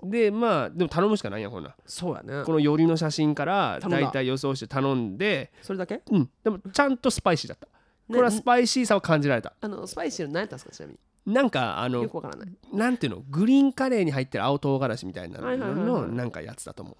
[0.05, 2.45] でまあでも頼むしかないやんほんなそうやね。
[2.45, 5.53] この寄りの写真から大体予想して頼んで。
[5.63, 6.01] それだけ？
[6.11, 6.31] うん。
[6.43, 7.67] でもちゃんとスパイシーだった。
[7.67, 9.53] これはスパイシーさを感じられた。
[9.61, 10.93] あのスパイシーの何やったんですかちなみ
[11.27, 11.35] に？
[11.35, 12.49] なんかあのよくわからない。
[12.73, 13.23] なんていうの？
[13.29, 15.59] グリーンカレーに入ってる青唐辛子みたいなのはい。
[15.59, 16.97] のなんかやつだと思う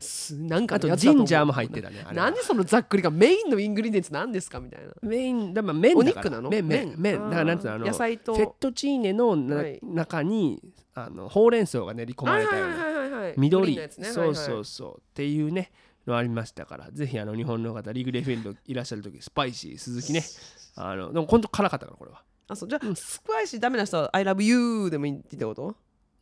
[0.00, 2.30] すなんかあとジンジャーも入ってたねあれは。
[2.30, 4.92] 何そのざっくりかメインの ingredients 何ですかみたいな。
[5.02, 6.20] メインだから麺だから。
[6.20, 6.50] お肉なの？
[6.50, 7.18] 麺麺麺。
[7.18, 7.30] 麺。
[7.30, 8.34] だからなんつうのあの野菜と。
[8.34, 9.80] フェットチーネのな、はい。
[9.82, 10.62] 中に
[10.94, 14.08] あのほうれん草が練り込まれたようなはいはいはい緑、グリーンのやつね。
[14.08, 14.98] そうそうそう。
[14.98, 15.70] っていうね
[16.06, 20.24] のありましたからぜひあの日本の方リーグレフェンドいらっしゃる時スパイシー鈴木ね。
[20.76, 22.18] あのでも本当辛かったからこれは。
[22.18, 22.68] いあそう。
[22.68, 25.76] じゃあスパイシーダメな人は I love you でもいいってこと？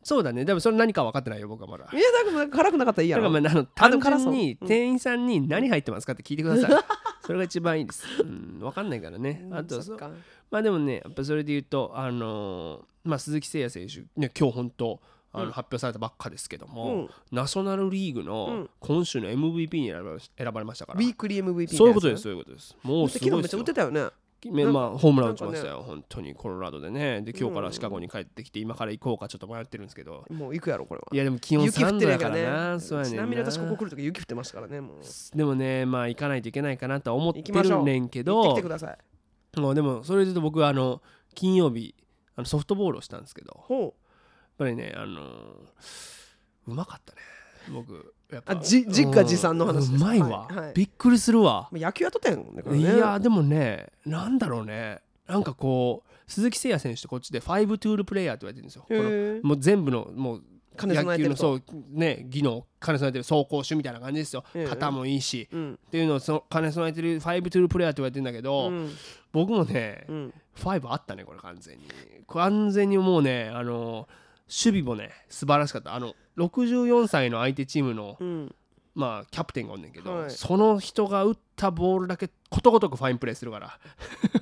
[0.07, 0.45] そうだね。
[0.45, 1.83] でもそれ何か分かってないよ僕はまだ。
[1.91, 3.23] いやだから辛くなかったらいいやろ。
[3.23, 4.67] だからまああの単純にうん。
[4.69, 6.81] 店員さんに何入ってますかって聞いてください。
[7.25, 9.45] それが一番いいです、うん、分かんないからね。
[9.51, 10.09] あとそそっか。
[10.49, 15.01] まあでもねやっぱそれで言うとあのーまあ鈴木誠也選手ね今日本当
[15.33, 15.51] あのうん。
[15.51, 17.09] 発表されたばっかですけども、うん。
[17.33, 18.69] ナショナルリーグうのん。
[18.79, 22.77] 今週の MVP に選ばれ選ばれましたから、ウィークリー MVP そういうことですすそういうことです。
[22.81, 23.99] もうす昨日めっですよ打ってたよね。
[23.99, 24.07] め
[24.45, 27.21] まあホームラン打ちましたよ、本当にコロラドでね。
[27.21, 30.25] で今日からシカゴに帰ってきて今から行こうかちょっと迷ってるんですけど。
[30.29, 31.07] もう行くやろこれは。
[31.11, 35.37] いやでも気温3雪降ってるや度だからからねなそうやねんちなみに私ここ来るとき雪降ってましたからねもう。
[35.37, 38.53] でもねまあ行かないといけないかなとは思ってるねんけど。
[38.53, 41.01] きてくださいもうでもそれで僕はあの
[41.33, 41.95] 金曜日
[42.35, 43.53] あのソフトボールをしたんですけど。
[43.55, 43.95] やっほ
[44.57, 45.21] ぱりねあの
[46.67, 47.21] うまかったね
[47.71, 50.73] 僕やっぱあじ実家持参の話ですうまいわ、はいはい。
[50.73, 54.99] びっくりするわ、う野球やっとったやんだからいねやでもねなんだろうね。
[55.27, 58.85] なんかこう鈴木誠也選手ってこっちで5トゥールプレイヤーって言われてるんですよ。
[58.87, 60.43] このへえもう全部のもう
[60.77, 61.59] 兼ね備野えてると。
[61.59, 64.43] 球のそうね技能兼ね備えてる走攻守みたいな感じですよ。
[64.53, 65.47] ええ肩もいいし。
[65.51, 65.73] うん。
[65.73, 68.91] っていうのをその兼ね備えてる5トゥールプレイヤーって言われてるんだけど、うん。
[69.31, 70.33] 僕もねうん。
[70.55, 71.83] 5あったねこれ完全に。
[72.27, 74.07] 完全にもうねあの
[74.47, 75.93] 守備もね素晴らしかった。
[75.93, 78.55] あの64歳の相手チームのうん。
[78.95, 80.31] まあキャプテンがおんねんけど、はい。
[80.31, 83.79] その人が打ったボールだけことごとくファインプレーするから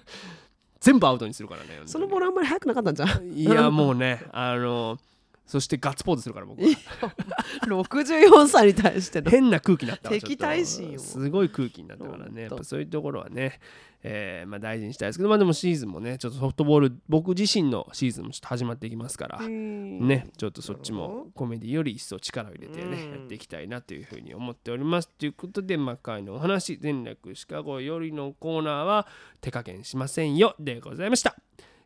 [0.80, 3.34] 全部アウトにするからねそのボールあんまり速くなかったんじゃん。
[3.34, 4.98] いや もうねあの
[5.46, 6.68] そしてガッツポーズするから僕は。
[7.66, 9.30] 64歳に対しての。
[9.30, 12.44] 変な空気になったわ敵対心すごい空気になったからね。
[12.44, 13.60] やっぱそういうところはね、
[14.02, 23.12] えーまあ、大事にしたいですけどまあでもシーズンもねちょっとソフトボール僕自身のシーズンもちょっと始まっていきますから、ねねちょっとそっちもコメディより一層力を入れてね、うん。
[23.12, 25.10] やっていきたいなというふうに思っております。
[25.10, 29.08] ということで魔界のお話全略シカゴよりのコーナーは
[29.42, 31.36] 手加減しませんよでございました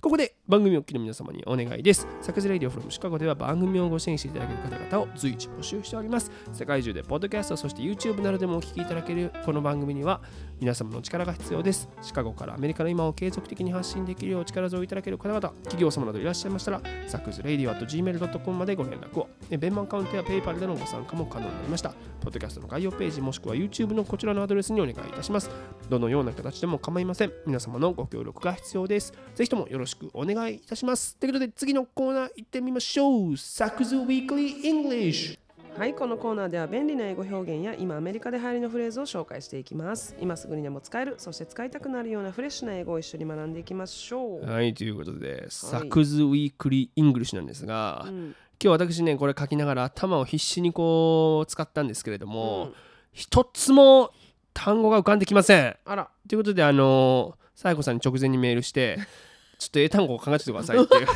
[0.02, 2.08] ここで番組をお聞きの皆様にお願いです。
[2.22, 6.32] サクズレイディオフロムシカゴでは番組をご支援していただける方々を随時募集しております。
[6.54, 10.22] 世界中でポッドキャスト、そして YouTube などでもお聞きいただけるこの番組には
[10.60, 11.88] 皆様の力が必要です。
[12.02, 19.30] シカゴからアメリカの今を継続的に発信できるよう力添えいただける方々企業様などいらっしゃいましたらサクズレイディオ at gmail.com までご連絡を。
[19.50, 21.90] え Venmo アカウントやペイパルでのご参加も可能になりました。
[22.22, 25.50] ポッドキャストの概要ページもしくは YouTube のこちらのアドレスにお願いいたします。
[25.90, 27.32] どのような形でも構いません。
[27.46, 29.14] 皆様のご協力が必要です。
[29.36, 31.16] ぜひともよろしくお願いいたします。
[31.16, 33.38] ということで次のコーナー行ってみましょう。
[33.38, 35.40] Saku's Weekly English
[35.78, 40.16] はいこのコーナーでは便利な英語表現や今アメリカで流行りのフレーズを紹介していきます。
[40.20, 48.14] 今すぐにでも使えるそして使いたくなるようなフレッシュな英語を一緒に学んでいきましょう、はいということで、 Saku's Weekly English なんですが、うん。
[48.14, 52.74] 今日私ねこれ書きながら頭を必死にこう使ったんですけれども、うん。
[53.14, 54.12] 一つも
[54.54, 55.78] 単語が浮かんできません。
[55.86, 56.10] あら。
[56.28, 58.98] ということであのサイコさんに直前にメールして
[59.60, 61.08] ちょっと英単語を考えててくださいっていう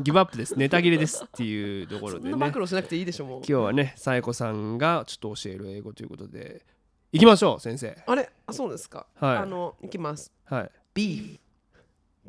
[0.00, 0.56] ギブアップです。
[0.56, 3.38] ネタ切れですっていうところそんなでね暴露しなくていいでしょもう。
[3.38, 6.64] 今日はねサイコさんがちょっと教える英語ということで。
[7.12, 7.96] いきましょう先生。
[8.06, 8.28] あれ？
[8.46, 9.36] あそうですか、はい。
[9.38, 10.32] あのいきます。
[10.44, 10.70] はい。
[10.92, 11.40] ビーフ。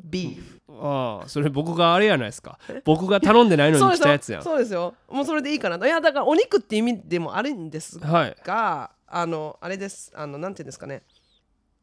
[0.02, 0.60] ビーフ。
[0.80, 2.58] ああそれ僕があれやないですか。
[2.84, 4.42] 僕が頼んでないのに来たやつやん。
[4.42, 4.94] そうですよ。
[5.10, 8.36] もうそれでいいかないやだからお肉って意味でもあるんですはい。
[8.44, 10.12] があのあれです。
[10.14, 11.02] あのなんていうんですかね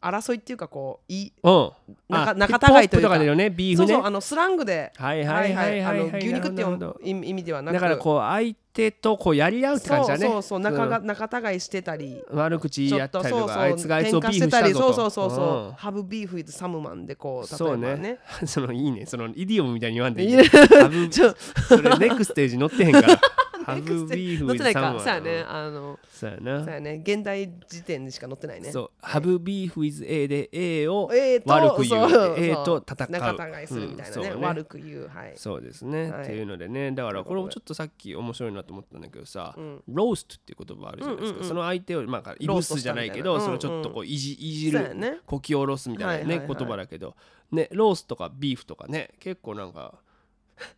[0.06, 1.72] 争いっていうかこういいうん。
[2.08, 3.18] 仲あ仲違いというか。
[3.18, 3.88] ねビーフね。
[3.88, 4.94] そうそうあのスラングで。
[4.96, 7.74] はいはいはいはいあのはい牛肉っていう意味ではなく。
[7.74, 10.28] だからこう相手とこうやり合うって感じだね。
[10.28, 11.06] そうそう仲が、うん。
[11.08, 12.22] 仲違いしてたり。
[12.32, 15.74] 悪口言い合ったりとそうそうかあいつがあいつをビーフしてたりそうそうそうそう、ん。
[15.74, 17.96] ハブビーフ with サムマンでこう例そうえばね。
[17.98, 18.20] ね。
[18.46, 19.06] そのいいね。
[19.06, 23.20] そのイディオムみたいに言わんでいいいやハブ それネクステージ乗ってへんから
[23.66, 24.96] ハブビーフ載ってないか。
[25.00, 25.44] そうやね。
[25.48, 27.02] あのそうやそうなやね。
[27.04, 28.72] 現代時点でしか載ってないね。
[28.72, 28.92] そう。
[29.02, 31.10] ハブビーフ with A で A を
[31.46, 32.36] 悪く言う。
[32.38, 33.12] A と戦う。
[33.12, 35.34] 仲違いするみたいなね,、悪く言うはい。
[35.36, 36.24] そうですね、はい。
[36.24, 36.92] っていうのでね。
[36.92, 39.84] だからこれもちょっとさっき面白いなと思ったんだけどさ、うん。
[39.88, 47.16] ローストっていう言葉あるじゃないですか、その相手をまあいぶすじゃないけどそれをちょっとこういじいじる、こき下ろすみたいなね、言葉だけど。
[47.52, 50.00] ねロースとかビーフとかね結構なんか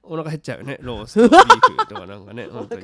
[0.03, 0.77] お腹減っちゃうよね。
[0.81, 2.81] ロースとビーフとかなんかね 本当に。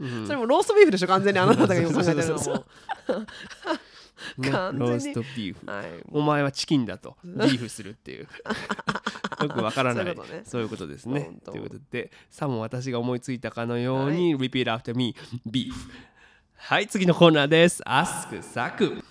[0.00, 0.26] うん。
[0.26, 2.64] それもローストビーフでしょ完全にあなたが 今考えてるのも
[4.36, 5.66] ローストビーフ。
[5.66, 5.86] うはい。
[6.10, 7.16] お前はチキンだと。
[7.24, 8.28] beef するっていう。
[9.42, 10.04] よくわからない。
[10.04, 10.42] そういうことね。
[10.44, 11.38] そういうことですね。
[11.44, 15.90] ということでさも私が思いついたかのように、Repeat after me ビーフ
[16.56, 17.82] はい次のコーナーです。
[17.82, 19.02] Ask サク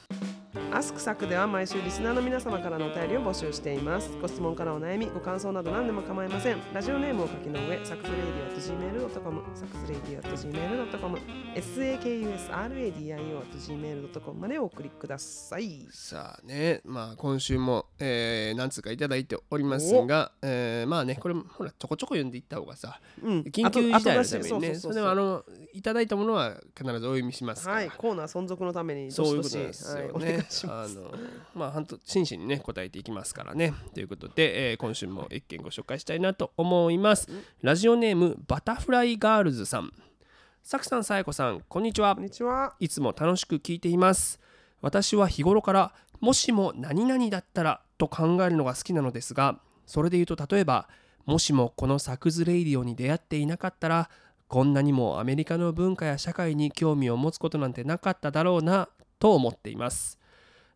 [0.76, 4.12] Ask サクでは毎週リスナーの皆様からのお便りを募集しています。
[4.22, 6.58] ご質問からお悩み、ご感想など何でも構いません。
[6.74, 11.18] ラジオネームを書きの上、サクズレイディオ at gmail.com、サクズレイディオ at gmail.com、
[11.56, 15.88] sakusradio at gmail.com までお送りください。
[15.92, 30.52] さあねまあ今週も、えー、何通かいただいておりますが、えーまあねこれほらちょこちょこ読んでいった方がさうん緊急事態のためにねそれでもあのいただいたものは必ずお読みしますから、はい、コーナー存続のためにそういうことですよはい、お願ねい。
[30.52, 30.65] します。
[30.70, 31.12] あの
[31.54, 33.74] まあ本当真摯にね答えていきますからね。
[33.94, 37.30] ということで、えー今週も一件ご紹介したいなと思います。
[37.62, 39.92] ラジオネームバタフライガールズさん。
[40.64, 42.24] さくさん、さやこさん、こんにちはこん。
[42.24, 42.76] にちは。
[42.80, 44.40] いつも楽しく聞いています。
[44.82, 50.90] 私は日頃からもしも何々だったらと考えるのが好きなのですが、それで言うと例えば、
[51.26, 54.10] もしもこのサクズレイディオに出会っていなかったら、
[54.48, 58.90] こんなにもアメリカの文化や社会に興味を持つことなんてなかっただろうな
[59.20, 60.20] と思っています。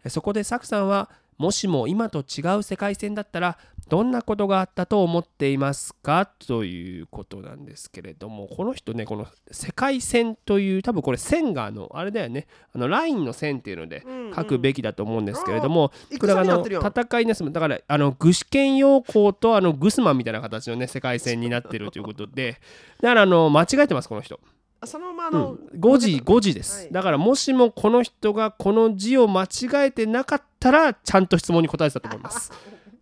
[0.08, 6.30] そこでサクさんはもしも今と違う世界線だったらどんなことがあったと思っていますか？
[6.48, 12.46] ということなんですけれどもこの人ねこの世界線という多分これ線があのあれだよね。
[12.76, 22.60] あのラインの線っていうのでうん書くべきだと思うんですけれども、うんこれがあの戦いなすだからあの具志堅用高とあのグスマンみたいな形のね世界線になってるということで。
[23.02, 24.40] だからあの間違えてますこの人。
[24.82, 26.92] あそのままあうの、ん、5時5時です、はい。
[26.92, 32.52] だからもしもこの人がこの字を間違えてなかったらちゃんと質問に答えてたと思います。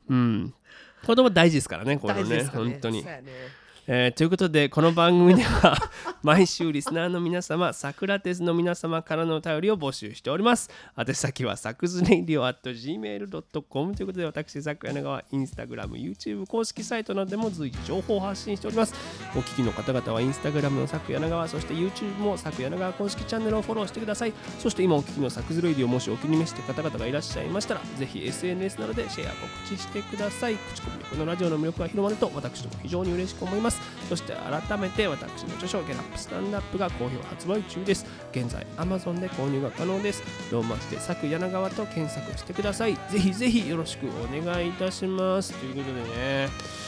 [0.09, 0.53] うん。
[1.05, 2.37] これも大事ですからね、これね。
[2.37, 2.43] ね。
[2.45, 3.05] 本当に。
[3.05, 3.23] ね
[3.89, 5.77] えーということで、この番組では
[6.21, 10.69] 毎週リスナーの皆様、サクラテスの皆様からのお便りを募集しております。
[10.97, 18.93] 宛先はサクズレイディオ at gmail.com ということで、私、サク柳川、インスタグラム、YouTube 公式サイトなどでも随時情報を発信しております。
[19.33, 24.33] お聞きの方々はインスタグラムのサク柳川、そして YouTube もサク柳川公式チャンネルをフォローしてください。
[24.59, 30.57] そして今お聞きの Saku's Radio、もしお気に召して方々がいらっしゃいましたら、ぜひ SNS などでシェア、告知してください。
[30.57, 33.76] 口コミでこのラジオの魅力が広まると、私ども非常に嬉しく思います。
[34.09, 38.05] そして改めて私の著書、ゲラップスタンダップが好評発売中です。
[38.31, 40.23] 現在 Amazon で購入が可能です。
[40.51, 42.95] ローマ字でサク柳川と検索してください。
[43.09, 45.53] ぜひぜひよろしくお願いいたします。
[45.53, 46.87] ということでね。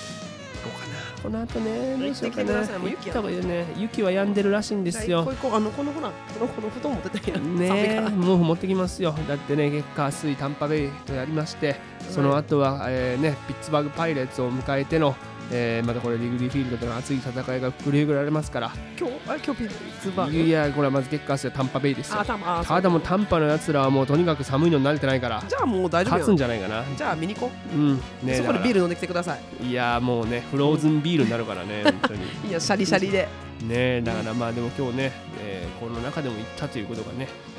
[0.60, 11.78] 行こうかなこの後ねどうしようかない行った方がいいよね雪は止んでるらしいんですよここうあのこのほらこのこの布団持ってたやんねもう持ってきますよだってね月火水タンパベイとやりまして
[12.10, 15.16] その後は、えーね、ピッツバーグパイレーツを迎えての、
[15.52, 18.72] えーまたこれリグリーフィールドでの熱い戦いが繰り広げられますから。
[19.00, 22.20] 今日あれ今日ピッツバーグいやこれはまず月火水はタンパベイですよ。
[22.20, 25.44] あたまあただもうタンパのやつらはもうとにかく寒いのに慣れてないから。
[25.48, 26.84] じゃあもう大丈夫勝つやんんじゃないかな。
[26.96, 27.78] じゃあ見に行こう。
[27.78, 27.92] ん。
[28.24, 29.68] う、ねだからそこでビール飲んできてください。
[29.68, 32.22] いやもうねフローズンビールになるからね 本当に。
[32.50, 33.28] いやシャリシャリで。
[33.64, 37.59] ねだからまあでも今日ね、えーこの中でも行ったということがね、えー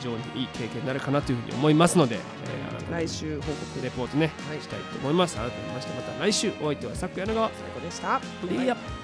[0.00, 3.84] 非常にいい経験になるかなというふうに思いますので、えー来週報告。
[3.84, 4.60] レポートね、はい。
[4.60, 5.36] したいと思います。
[5.36, 7.50] 改めましてまた来週お相手はさくやながわ。
[7.54, 8.99] 最高でした